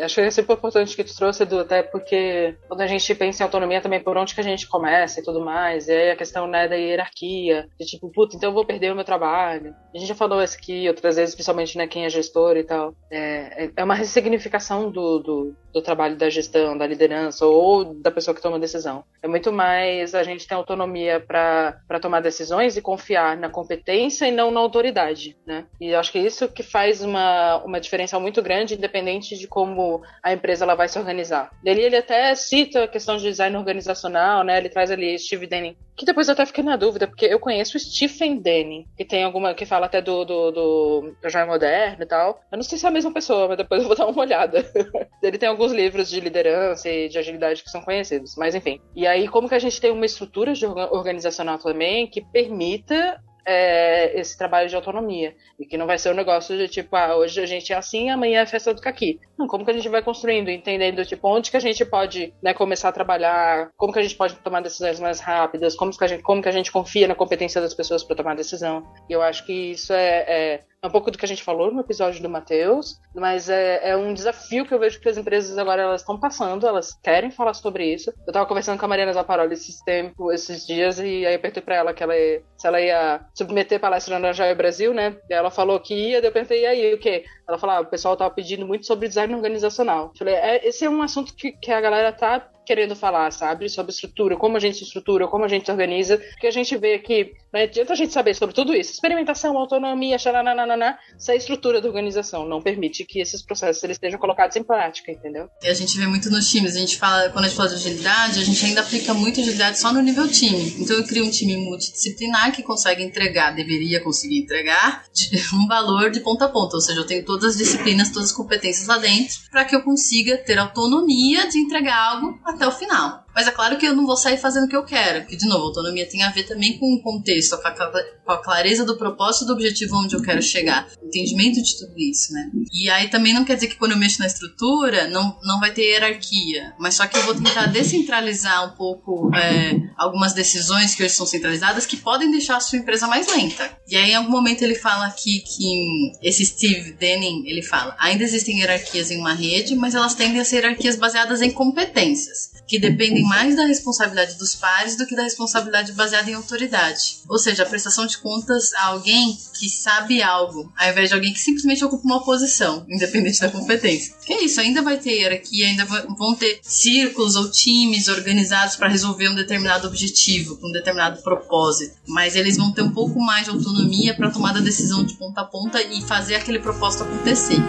[0.00, 3.42] Acho que é super importante que tu trouxe, Edu, até porque quando a gente pensa
[3.42, 6.16] em autonomia também, por onde que a gente começa e tudo mais, e aí a
[6.16, 9.74] questão, né, da hierarquia, de tipo, puta, então eu vou perder o meu trabalho.
[9.92, 12.94] A gente já falou isso aqui outras vezes, principalmente, né, quem é gestor e tal.
[13.10, 18.34] É, é uma ressignificação do, do, do trabalho da gestão, da liderança ou da pessoa
[18.34, 19.04] que toma decisão.
[19.22, 24.30] É muito mais a gente ter autonomia para tomar decisões e confiar na competência e
[24.30, 25.64] não na autoridade qualidade, né?
[25.80, 30.32] E acho que isso que faz uma, uma diferença muito grande, independente de como a
[30.32, 31.50] empresa ela vai se organizar.
[31.64, 34.58] Ele, ele até cita a questão de design organizacional, né?
[34.58, 37.78] Ele traz ali Steve Denning, que depois eu até fiquei na dúvida, porque eu conheço
[37.78, 42.40] Stephen Denning, que tem alguma, que fala até do, do, do, do Moderno e tal.
[42.50, 44.64] Eu não sei se é a mesma pessoa, mas depois eu vou dar uma olhada.
[45.22, 48.80] ele tem alguns livros de liderança e de agilidade que são conhecidos, mas enfim.
[48.94, 50.52] E aí, como que a gente tem uma estrutura
[50.90, 55.34] organizacional também que permita é, esse trabalho de autonomia.
[55.58, 58.10] E que não vai ser um negócio de tipo, ah, hoje a gente é assim,
[58.10, 59.20] amanhã é a festa do caqui.
[59.38, 62.54] Não, como que a gente vai construindo, entendendo, tipo, onde que a gente pode né,
[62.54, 66.06] começar a trabalhar, como que a gente pode tomar decisões mais rápidas, como que a
[66.06, 68.86] gente, como que a gente confia na competência das pessoas para tomar decisão.
[69.08, 71.70] E eu acho que isso é, é é um pouco do que a gente falou
[71.70, 75.56] no episódio do Matheus, mas é, é, um desafio que eu vejo que as empresas
[75.56, 78.12] agora elas estão passando, elas querem falar sobre isso.
[78.26, 81.62] Eu tava conversando com a Mariana Zaparoli esses tempos, esses dias, e aí eu perguntei
[81.62, 85.16] pra ela que ela ia, se ela ia submeter palestra na Joia Brasil, né?
[85.30, 87.24] E ela falou que ia, daí eu perguntei, e aí, o quê?
[87.48, 90.06] Ela falou, ah, o pessoal tava pedindo muito sobre design organizacional.
[90.06, 93.68] Eu falei, é, esse é um assunto que, que a galera tá querendo falar, sabe?
[93.68, 96.18] Sobre estrutura, como a gente se estrutura, como a gente se organiza.
[96.18, 98.92] Porque a gente vê que não adianta a gente saber sobre tudo isso.
[98.92, 104.18] Experimentação, autonomia, xarananana, se a estrutura da organização não permite que esses processos eles estejam
[104.18, 105.48] colocados em prática, entendeu?
[105.62, 106.76] E a gente vê muito nos times.
[106.76, 109.78] A gente fala, quando a gente fala de agilidade, a gente ainda aplica muito agilidade
[109.78, 110.74] só no nível time.
[110.78, 115.04] Então eu crio um time multidisciplinar que consegue entregar, deveria conseguir entregar,
[115.54, 116.76] um valor de ponta a ponta.
[116.76, 119.82] Ou seja, eu tenho todas as disciplinas, todas as competências lá dentro, para que eu
[119.82, 123.21] consiga ter autonomia de entregar algo até o final.
[123.34, 125.46] Mas é claro que eu não vou sair fazendo o que eu quero, porque, de
[125.46, 129.52] novo, autonomia tem a ver também com o contexto, com a clareza do propósito do
[129.52, 132.50] objetivo onde eu quero chegar, entendimento de tudo isso, né?
[132.72, 135.72] E aí também não quer dizer que quando eu mexo na estrutura não, não vai
[135.72, 141.02] ter hierarquia, mas só que eu vou tentar descentralizar um pouco é, algumas decisões que
[141.02, 143.70] hoje são centralizadas que podem deixar a sua empresa mais lenta.
[143.88, 148.24] E aí, em algum momento, ele fala aqui que esse Steve Denning, ele fala, ainda
[148.24, 152.78] existem hierarquias em uma rede, mas elas tendem a ser hierarquias baseadas em competências, que
[152.78, 157.18] dependem mais da responsabilidade dos pares do que da responsabilidade baseada em autoridade.
[157.28, 161.34] Ou seja, a prestação de contas a alguém que sabe algo, ao invés de alguém
[161.34, 164.14] que simplesmente ocupa uma posição, independente da competência.
[164.26, 169.28] É isso, ainda vai ter hierarquia, ainda vão ter círculos ou times organizados para resolver
[169.28, 174.14] um determinado objetivo, um determinado propósito, mas eles vão ter um pouco mais de autonomia
[174.14, 177.60] para tomar a decisão de ponta a ponta e fazer aquele propósito acontecer.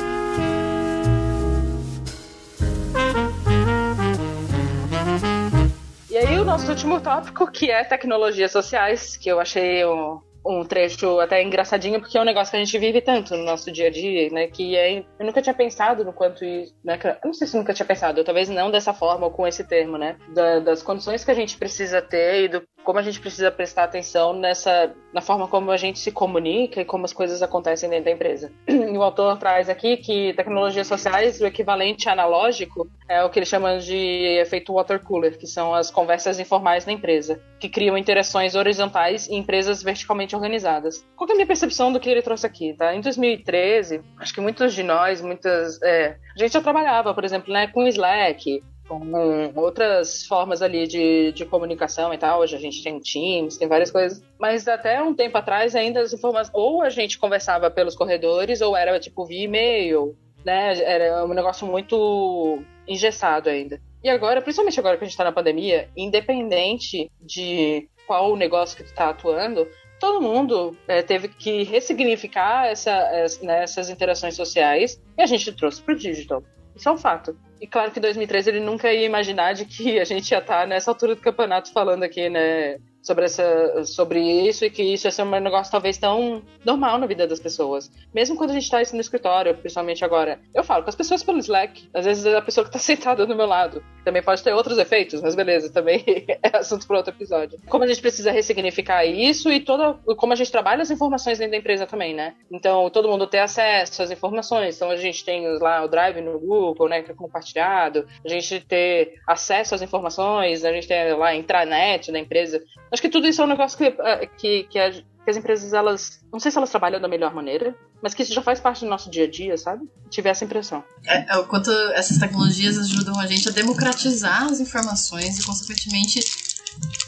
[6.54, 12.00] Nosso último tópico, que é tecnologias sociais, que eu achei um, um trecho até engraçadinho,
[12.00, 14.46] porque é um negócio que a gente vive tanto no nosso dia a dia, né?
[14.46, 16.72] Que é, eu nunca tinha pensado no quanto isso.
[16.86, 19.64] Né, eu não sei se nunca tinha pensado, talvez não dessa forma ou com esse
[19.64, 20.16] termo, né?
[20.32, 23.86] Da, das condições que a gente precisa ter e do como a gente precisa prestar
[23.86, 28.06] atenção nessa na forma como a gente se comunica e como as coisas acontecem dentro
[28.06, 28.52] da empresa.
[28.68, 33.46] E o autor traz aqui que tecnologias sociais, o equivalente analógico é o que ele
[33.46, 33.96] chama de
[34.42, 39.38] efeito water cooler, que são as conversas informais na empresa, que criam interações horizontais em
[39.38, 41.06] empresas verticalmente organizadas.
[41.16, 42.74] Qual é a minha percepção do que ele trouxe aqui?
[42.74, 42.96] Tá?
[42.96, 47.54] Em 2013, acho que muitos de nós, muitas, é, a gente já trabalhava, por exemplo,
[47.54, 48.64] né, com Slack,
[49.00, 52.42] com outras formas ali de, de comunicação e tal.
[52.42, 54.22] Hoje a gente tem Teams, tem várias coisas.
[54.40, 58.76] Mas até um tempo atrás ainda as informações, ou a gente conversava pelos corredores, ou
[58.76, 60.16] era tipo via e-mail,
[60.46, 60.82] né?
[60.82, 63.80] Era um negócio muito engessado ainda.
[64.04, 68.76] E agora, principalmente agora que a gente tá na pandemia, independente de qual o negócio
[68.76, 69.66] que tu tá atuando,
[70.00, 75.50] todo mundo é, teve que ressignificar essa, essa, né, essas interações sociais e a gente
[75.54, 76.44] trouxe pro digital.
[76.76, 77.38] Isso é um fato.
[77.62, 80.68] E claro que em 2013 ele nunca ia imaginar de que a gente ia estar
[80.68, 82.78] nessa altura do campeonato falando aqui, né?
[83.04, 87.28] Sobre, essa, sobre isso e que isso ser um negócio talvez tão normal na vida
[87.28, 87.92] das pessoas.
[88.14, 90.40] Mesmo quando a gente tá isso no escritório, principalmente agora.
[90.56, 91.90] Eu falo com as pessoas pelo Slack.
[91.94, 93.84] Às vezes é a pessoa que tá sentada do meu lado.
[94.04, 96.04] Também pode ter outros efeitos, mas beleza, também
[96.42, 97.60] é assunto para outro episódio.
[97.68, 101.52] Como a gente precisa ressignificar isso e toda, como a gente trabalha as informações dentro
[101.52, 102.34] da empresa também, né?
[102.52, 104.76] Então, todo mundo ter acesso às informações.
[104.76, 108.08] Então, a gente tem lá o Drive no Google, né, que é compartilhado.
[108.26, 112.64] A gente ter acesso às informações, a gente tem lá a intranet da empresa.
[112.94, 115.74] Acho que tudo isso é um negócio que, eh, que, que, a, que, as empresas,
[115.74, 116.20] elas.
[116.32, 118.88] Não sei se elas trabalham da melhor maneira, mas que isso já faz parte do
[118.88, 119.90] nosso dia a dia, sabe?
[120.12, 120.84] Tive essa impressão.
[121.04, 126.20] É, é, o quanto essas tecnologias ajudam a gente a democratizar as informações e, consequentemente,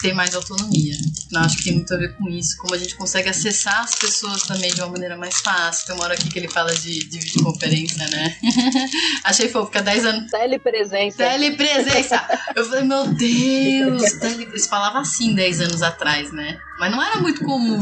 [0.02, 0.96] ter mais autonomia.
[1.32, 3.96] Eu acho que tem muito a ver com isso, como a gente consegue acessar as
[3.96, 5.88] pessoas também de uma maneira mais fácil.
[5.88, 8.38] Tem uma hora aqui que ele fala de, de videoconferência, né?
[9.24, 10.32] Achei fofo, há 10 anos.
[10.32, 11.18] Telepresença.
[11.18, 12.40] Telepresença!
[12.56, 14.14] Eu falei, meu Deus!
[14.20, 14.44] Tele...
[14.44, 16.58] Eles falavam assim 10 anos atrás, né?
[16.80, 17.80] Mas não era muito comum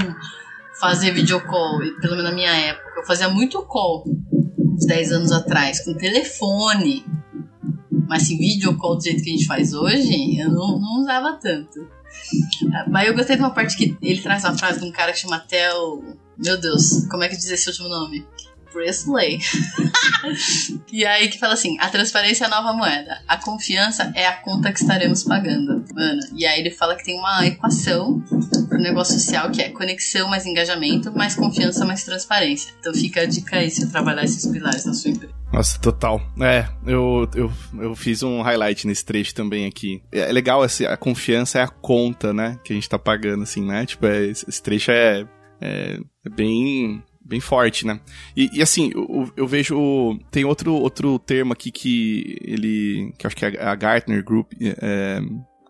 [0.80, 3.00] fazer videocall, pelo menos na minha época.
[3.00, 4.06] Eu fazia muito call
[4.60, 7.06] uns 10 anos atrás, com telefone.
[8.08, 11.34] Mas assim, vídeo call do jeito que a gente faz hoje, eu não, não usava
[11.42, 11.88] tanto.
[12.90, 15.20] Mas eu gostei de uma parte que ele traz uma frase de um cara que
[15.20, 16.04] chama Tel.
[16.38, 18.26] Meu Deus, como é que diz esse último nome?
[18.72, 19.40] Presley.
[20.92, 23.22] e aí que fala assim: a transparência é a nova moeda.
[23.28, 25.86] A confiança é a conta que estaremos pagando.
[25.94, 26.22] Mano.
[26.36, 28.20] E aí ele fala que tem uma equação
[28.68, 32.74] pro negócio social que é conexão mais engajamento, mais confiança, mais transparência.
[32.80, 35.43] Então fica a dica aí se trabalhar esses pilares na sua empresa.
[35.54, 36.20] Nossa, total.
[36.42, 40.02] É, eu, eu, eu fiz um highlight nesse trecho também aqui.
[40.12, 43.64] É legal, assim, a confiança é a conta, né, que a gente tá pagando, assim,
[43.64, 43.86] né?
[43.86, 45.28] Tipo, é, esse trecho é,
[45.62, 48.00] é, é bem bem forte, né?
[48.36, 50.20] E, e assim, eu, eu, vejo.
[50.32, 53.14] Tem outro, outro termo aqui que ele.
[53.18, 55.22] que acho que a Gartner Group é,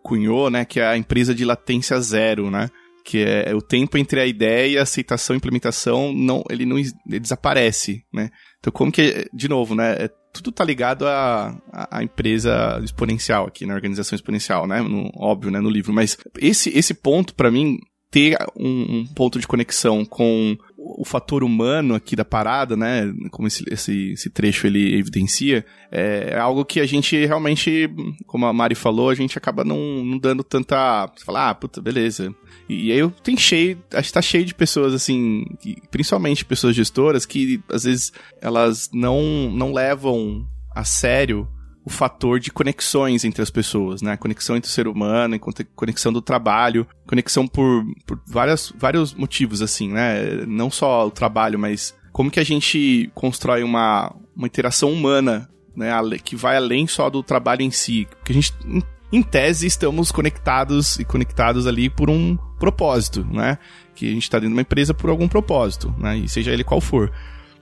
[0.02, 0.64] cunhou, né?
[0.66, 2.70] Que é a empresa de latência zero, né?
[3.04, 8.04] Que é, o tempo entre a ideia, aceitação e implementação, não, ele não ele desaparece,
[8.14, 8.30] né?
[8.60, 9.94] Então, como que, de novo, né?
[10.00, 11.56] É, tudo tá ligado à,
[11.92, 14.82] à empresa exponencial aqui, na organização exponencial, né?
[14.82, 15.60] No, óbvio, né?
[15.60, 15.94] No livro.
[15.94, 17.78] Mas esse, esse ponto, para mim,
[18.14, 23.12] ter um, um, ponto de conexão com o fator humano aqui da parada, né?
[23.32, 27.90] Como esse, esse, esse trecho ele evidencia, é algo que a gente realmente,
[28.28, 31.08] como a Mari falou, a gente acaba não, não dando tanta.
[31.16, 32.34] Você fala, ah, puta, beleza.
[32.68, 36.76] E, aí eu tenho cheio, acho que tá cheio de pessoas, assim, que, principalmente pessoas
[36.76, 41.48] gestoras, que às vezes elas não, não levam a sério
[41.86, 44.16] o fator de conexões entre as pessoas, né?
[44.16, 45.38] Conexão entre o ser humano,
[45.76, 50.46] conexão do trabalho, conexão por, por várias, vários motivos, assim, né?
[50.48, 55.92] Não só o trabalho, mas como que a gente constrói uma, uma interação humana, né?
[56.24, 58.08] Que vai além só do trabalho em si.
[58.10, 58.54] Porque a gente,
[59.14, 63.60] em tese, estamos conectados e conectados ali por um propósito, né?
[63.94, 66.18] Que a gente está dentro de uma empresa por algum propósito, né?
[66.18, 67.12] E seja ele qual for.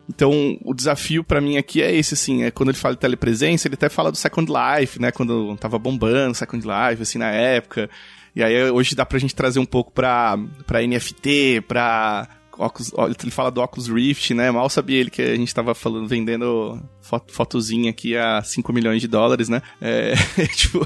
[0.08, 3.68] Então, o desafio para mim aqui é esse, assim, é quando ele fala de telepresença,
[3.68, 7.90] ele até fala do Second Life, né, quando tava bombando Second Life, assim, na época.
[8.36, 12.28] E aí hoje dá pra gente trazer um pouco pra, pra NFT, pra
[12.62, 12.92] óculos,
[13.22, 14.52] ele fala do Oculus Rift, né?
[14.52, 19.02] Mal sabia ele que a gente tava falando, vendendo foto, fotozinha aqui a 5 milhões
[19.02, 19.62] de dólares, né?
[19.82, 20.14] É,
[20.56, 20.86] tipo...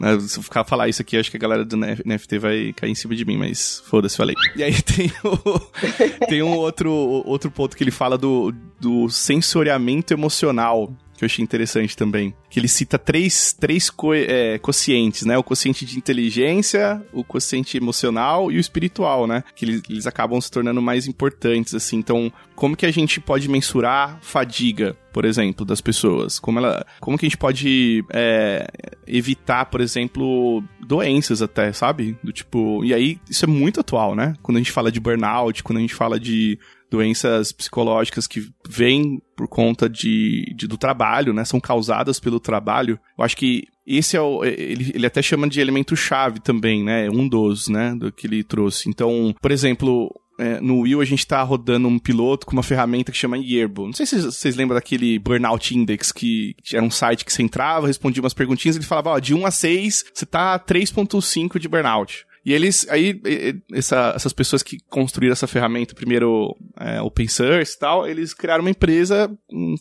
[0.00, 2.90] Né, se eu ficar falar isso aqui, acho que a galera do NFT vai cair
[2.90, 4.34] em cima de mim, mas foda-se, falei.
[4.56, 5.60] E aí tem, o,
[6.26, 8.50] tem um outro, outro ponto que ele fala do,
[8.80, 10.90] do sensoriamento emocional,
[11.20, 12.34] que eu achei interessante também.
[12.48, 15.36] Que ele cita três, três co é, quocientes, né?
[15.36, 19.44] O quociente de inteligência, o quociente emocional e o espiritual, né?
[19.54, 21.98] Que eles, eles acabam se tornando mais importantes, assim.
[21.98, 26.38] Então, como que a gente pode mensurar fadiga, por exemplo, das pessoas?
[26.38, 28.66] Como, ela, como que a gente pode é,
[29.06, 32.16] evitar, por exemplo, doenças até, sabe?
[32.24, 32.82] Do tipo.
[32.82, 34.34] E aí, isso é muito atual, né?
[34.42, 36.58] Quando a gente fala de burnout, quando a gente fala de
[36.90, 41.44] doenças psicológicas que vêm por conta de, de, do trabalho, né?
[41.44, 42.98] São causadas pelo trabalho.
[43.16, 44.44] Eu acho que esse é o.
[44.44, 47.08] Ele, ele até chama de elemento chave também, né?
[47.10, 47.94] Um dos, né?
[47.94, 48.88] Do que ele trouxe.
[48.88, 53.12] Então, por exemplo, é, no Will a gente tá rodando um piloto com uma ferramenta
[53.12, 53.86] que chama Yearbo.
[53.86, 57.86] Não sei se vocês lembram daquele Burnout Index, que era um site que você entrava,
[57.86, 62.24] respondia umas perguntinhas ele falava, ó, de 1 a 6, você tá 3.5 de burnout.
[62.44, 63.20] E eles, aí,
[63.72, 68.64] essa, essas pessoas que construíram essa ferramenta, primeiro é, open source e tal, eles criaram
[68.64, 69.30] uma empresa,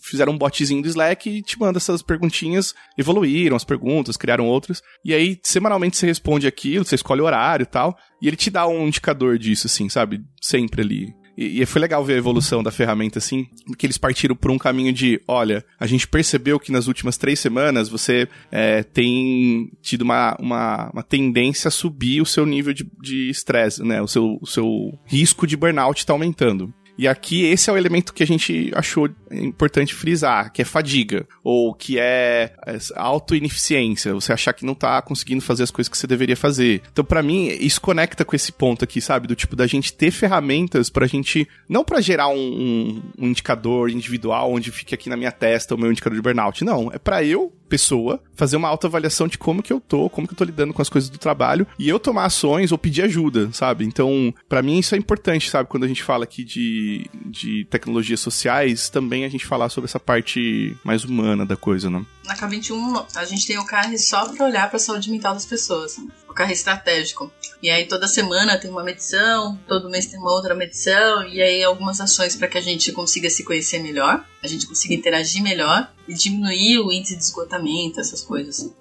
[0.04, 4.82] fizeram um botzinho do Slack e te manda essas perguntinhas, evoluíram as perguntas, criaram outras.
[5.06, 8.50] E aí, semanalmente você responde aquilo, você escolhe o horário e tal, e ele te
[8.50, 10.22] dá um indicador disso, assim, sabe?
[10.42, 11.19] Sempre ali.
[11.40, 14.58] E, e, foi legal ver a evolução da ferramenta, assim, que eles partiram por um
[14.58, 20.02] caminho de, olha, a gente percebeu que nas últimas três semanas você é, tem tido
[20.02, 24.02] uma, uma, uma, tendência a subir o seu nível de estresse, né?
[24.02, 26.74] O seu, o seu risco de burnout está aumentando.
[27.00, 31.26] E aqui esse é o elemento que a gente achou importante frisar, que é fadiga,
[31.42, 35.98] ou que é, é auto-ineficiência, você achar que não tá conseguindo fazer as coisas que
[35.98, 36.82] você deveria fazer.
[36.92, 39.28] Então, para mim, isso conecta com esse ponto aqui, sabe?
[39.28, 43.90] Do tipo, da gente ter ferramentas pra gente, não para gerar um, um, um, indicador
[43.90, 46.92] individual onde fique aqui na minha testa o meu indicador de burnout, não.
[46.92, 50.38] É para eu pessoa, fazer uma autoavaliação de como que eu tô, como que eu
[50.38, 53.86] tô lidando com as coisas do trabalho, e eu tomar ações ou pedir ajuda, sabe?
[53.86, 55.70] Então, para mim isso é importante, sabe?
[55.70, 60.00] Quando a gente fala aqui de, de tecnologias sociais, também a gente falar sobre essa
[60.00, 62.06] parte mais humana da coisa, né?
[62.26, 65.98] Na K21, a gente tem o carro só pra olhar pra saúde mental das pessoas.
[66.30, 67.32] O carro estratégico.
[67.62, 71.64] E aí toda semana tem uma medição, todo mês tem uma outra medição, e aí
[71.64, 75.92] algumas ações para que a gente consiga se conhecer melhor, a gente consiga interagir melhor
[76.08, 78.72] e diminuir o índice de esgotamento, essas coisas.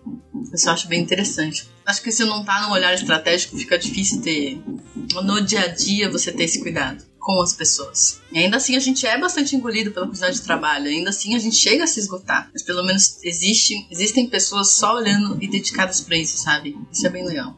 [0.55, 1.69] Isso eu acho bem interessante.
[1.85, 4.63] Acho que se não tá no olhar estratégico, fica difícil ter.
[5.25, 8.23] No dia a dia você ter esse cuidado com as pessoas.
[8.33, 11.39] E ainda assim a gente é bastante engolido pela quantidade de trabalho, ainda assim a
[11.39, 12.49] gente chega a se esgotar.
[12.55, 16.75] Mas pelo menos existe, existem pessoas só olhando e dedicadas para isso, sabe?
[16.91, 17.55] Isso é bem legal.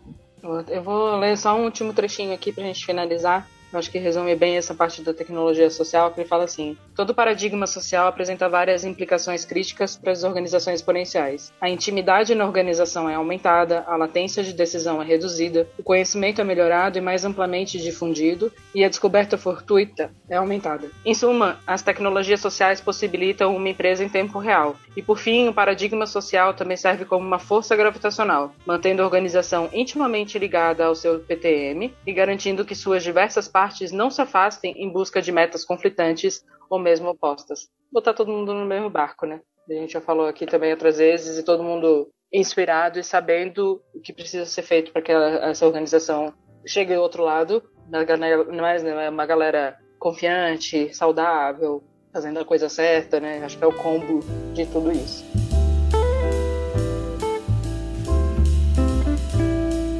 [0.68, 4.34] Eu vou ler só um último trechinho aqui pra gente finalizar eu acho que resume
[4.34, 8.84] bem essa parte da tecnologia social, que ele fala assim: todo paradigma social apresenta várias
[8.84, 11.52] implicações críticas para as organizações exponenciais.
[11.60, 16.44] A intimidade na organização é aumentada, a latência de decisão é reduzida, o conhecimento é
[16.44, 20.90] melhorado e mais amplamente difundido, e a descoberta fortuita é aumentada.
[21.04, 24.76] Em suma, as tecnologias sociais possibilitam uma empresa em tempo real.
[24.96, 29.68] E por fim, o paradigma social também serve como uma força gravitacional, mantendo a organização
[29.72, 34.72] intimamente ligada ao seu PTM e garantindo que suas diversas partes partes não se afastem
[34.78, 37.68] em busca de metas conflitantes ou mesmo opostas.
[37.92, 39.42] Botar todo mundo no mesmo barco, né?
[39.68, 44.00] A gente já falou aqui também outras vezes e todo mundo inspirado e sabendo o
[44.00, 46.32] que precisa ser feito para que essa organização
[46.66, 47.62] chegue ao outro lado,
[48.58, 53.44] mas né, uma galera confiante, saudável, fazendo a coisa certa, né?
[53.44, 54.20] Acho que é o combo
[54.54, 55.22] de tudo isso.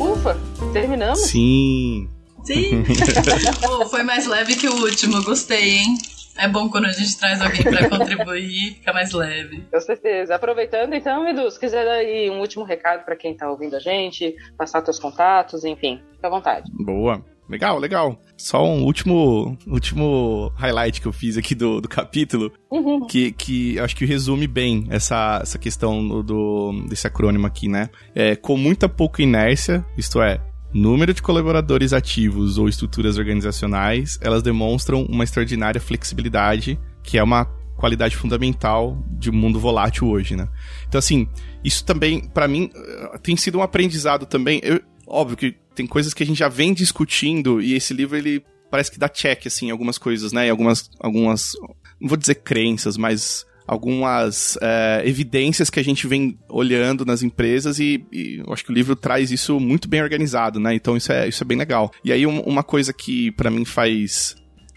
[0.01, 0.35] Ufa,
[0.73, 1.21] terminamos?
[1.21, 2.09] Sim.
[2.45, 2.83] Sim.
[3.61, 5.95] Pô, foi mais leve que o último, gostei, hein?
[6.37, 9.63] É bom quando a gente traz alguém para contribuir, fica mais leve.
[9.71, 10.35] Com certeza.
[10.35, 13.81] Aproveitando, então, Edu, se quiser dar aí um último recado para quem tá ouvindo a
[13.81, 16.71] gente, passar seus contatos, enfim, fica à vontade.
[16.73, 17.23] Boa.
[17.51, 18.17] Legal, legal.
[18.37, 23.05] Só um último, último highlight que eu fiz aqui do, do capítulo, uhum.
[23.07, 27.91] que, que acho que resume bem essa, essa questão do, do, desse acrônimo aqui, né?
[28.15, 30.41] É, com muita pouca inércia, isto é,
[30.73, 37.45] número de colaboradores ativos ou estruturas organizacionais, elas demonstram uma extraordinária flexibilidade, que é uma
[37.77, 40.49] qualidade fundamental de um mundo volátil hoje, né?
[40.87, 41.27] Então, assim,
[41.65, 44.61] isso também, para mim, eh, tem sido um aprendizado também.
[44.63, 48.45] Eu, óbvio que tem coisas que a gente já vem discutindo e esse livro, ele
[48.71, 50.47] parece que dá check, assim, em algumas coisas, né?
[50.47, 51.53] Em algumas, algumas,
[51.99, 57.79] não vou dizer crenças, mas algumas é, evidências que a gente vem olhando nas empresas
[57.79, 60.75] e, e, eu acho que o livro traz isso muito bem organizado, né?
[60.75, 61.93] Então isso é, isso é bem legal.
[62.05, 64.35] E aí um, uma coisa que para mim faz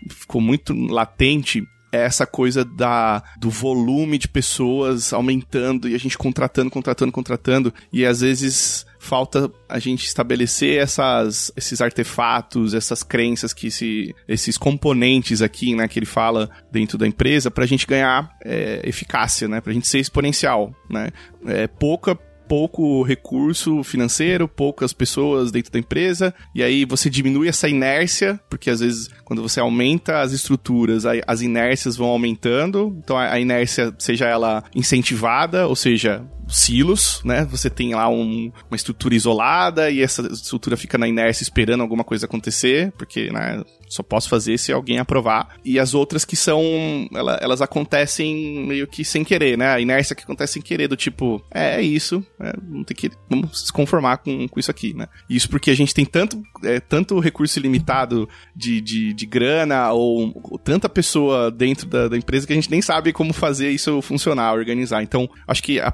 [0.07, 6.15] ficou muito latente é essa coisa da, do volume de pessoas aumentando e a gente
[6.15, 7.73] contratando, contratando, contratando.
[7.91, 14.58] E às vezes falta a gente estabelecer essas, esses artefatos, essas crenças, que esse, esses
[14.58, 19.47] componentes aqui, né, que ele fala dentro da empresa, para a gente ganhar é, eficácia,
[19.47, 21.10] né, para a gente ser exponencial, né.
[21.45, 27.68] É, pouca pouco recurso financeiro, poucas pessoas dentro da empresa, e aí você diminui essa
[27.68, 33.39] inércia, porque às vezes quando você aumenta as estruturas, as inércias vão aumentando, então a
[33.39, 36.24] inércia, seja ela incentivada, ou seja,
[36.54, 37.45] silos, né?
[37.45, 42.04] Você tem lá um, uma estrutura isolada e essa estrutura fica na inércia esperando alguma
[42.04, 45.56] coisa acontecer, porque, né, só posso fazer se alguém aprovar.
[45.64, 46.62] E as outras que são,
[47.14, 49.68] ela, elas acontecem meio que sem querer, né?
[49.68, 53.12] A inércia que acontece sem querer, do tipo, é, é isso, é, não tem que,
[53.30, 55.08] vamos se conformar com, com isso aqui, né?
[55.30, 60.32] Isso porque a gente tem tanto, é, tanto recurso ilimitado de, de, de grana ou,
[60.43, 64.01] ou, tanta pessoa dentro da, da empresa que a gente nem sabe como fazer isso
[64.01, 65.01] funcionar, organizar.
[65.01, 65.93] Então, acho que a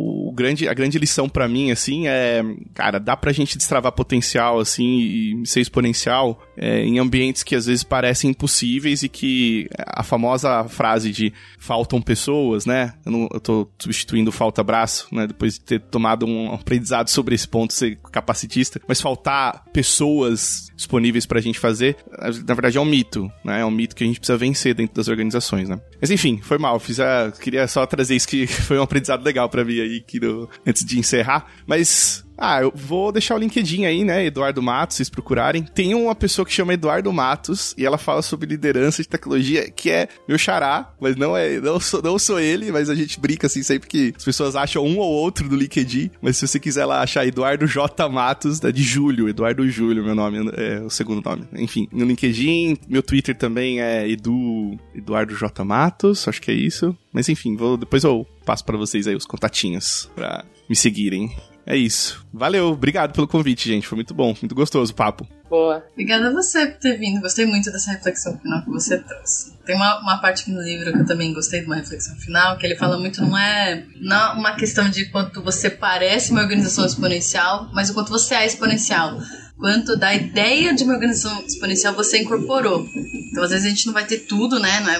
[0.41, 4.99] grande, a grande lição para mim, assim, é, cara, dá pra gente destravar potencial, assim,
[4.99, 10.63] e ser exponencial é, em ambientes que às vezes parecem impossíveis e que a famosa
[10.67, 12.93] frase de faltam pessoas, né?
[13.05, 15.27] Eu, não, eu tô substituindo falta braço, né?
[15.27, 21.25] Depois de ter tomado um aprendizado sobre esse ponto, ser capacitista, mas faltar pessoas disponíveis
[21.25, 21.95] pra gente fazer,
[22.47, 23.61] na verdade é um mito, né?
[23.61, 25.79] É um mito que a gente precisa vencer dentro das organizações, né?
[25.99, 29.49] Mas enfim, foi mal, fiz a, queria só trazer isso que foi um aprendizado legal
[29.49, 30.30] para mim aí que no,
[30.65, 31.47] antes de encerrar.
[31.65, 34.25] Mas ah, eu vou deixar o LinkedIn aí, né?
[34.25, 35.61] Eduardo Matos, vocês procurarem.
[35.61, 39.91] Tem uma pessoa que chama Eduardo Matos e ela fala sobre liderança de tecnologia, que
[39.91, 43.45] é meu xará, mas não é, não sou, não sou ele, mas a gente brinca
[43.45, 46.09] assim sempre que as pessoas acham um ou outro do LinkedIn.
[46.19, 48.09] Mas se você quiser lá achar Eduardo J.
[48.09, 51.47] Matos, é de Júlio, Eduardo Júlio, meu nome, é o segundo nome.
[51.53, 55.63] Enfim, no LinkedIn, meu Twitter também é Edu Eduardo J.
[55.63, 56.97] Matos, acho que é isso.
[57.13, 61.29] Mas enfim, vou, depois eu passo para vocês aí os contatinhos pra me seguirem.
[61.65, 62.25] É isso.
[62.33, 63.87] Valeu, obrigado pelo convite, gente.
[63.87, 65.27] Foi muito bom, muito gostoso o papo.
[65.49, 65.85] Boa.
[65.91, 67.21] Obrigada a você por ter vindo.
[67.21, 69.53] Gostei muito dessa reflexão final que você trouxe.
[69.65, 72.57] Tem uma, uma parte aqui no livro que eu também gostei de uma reflexão final,
[72.57, 76.41] que ele fala muito, não é, não é uma questão de quanto você parece uma
[76.41, 79.19] organização exponencial, mas o quanto você é exponencial
[79.61, 82.83] quanto da ideia de uma organização exponencial você incorporou.
[83.29, 84.79] Então, às vezes a gente não vai ter tudo, né?
[84.79, 84.99] Não é,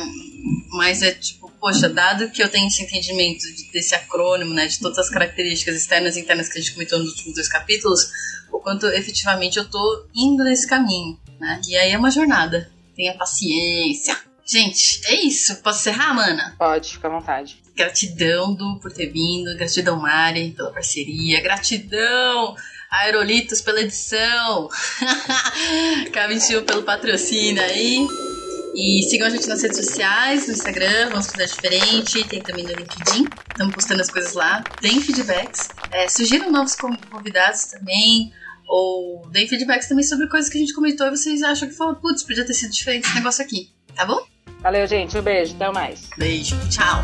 [0.69, 4.97] mas é tipo, poxa, dado que eu tenho esse entendimento desse acrônimo, né, de todas
[4.97, 8.11] as características externas e internas que a gente comentou nos últimos dois capítulos,
[8.51, 11.61] o quanto efetivamente eu tô indo nesse caminho, né?
[11.67, 12.69] E aí é uma jornada.
[12.95, 14.17] Tenha paciência.
[14.45, 15.55] Gente, é isso.
[15.57, 16.55] Posso encerrar, mana?
[16.57, 17.61] Pode, fica à vontade.
[17.75, 19.55] Gratidão, Du, por ter vindo.
[19.55, 21.41] Gratidão, Mari, pela parceria.
[21.41, 22.55] Gratidão,
[22.89, 24.67] Aerolitos, pela edição.
[26.11, 28.05] K21 pelo patrocínio aí.
[28.75, 32.73] E sigam a gente nas redes sociais, no Instagram, vamos fazer diferente, tem também no
[32.73, 38.31] LinkedIn, estamos postando as coisas lá, deem feedbacks, é, sugiram novos convidados também,
[38.67, 41.93] ou deem feedbacks também sobre coisas que a gente comentou e vocês acham que foi,
[41.95, 44.25] putz, podia ter sido diferente esse negócio aqui, tá bom?
[44.61, 46.07] Valeu, gente, um beijo, até mais.
[46.17, 47.03] Beijo, tchau.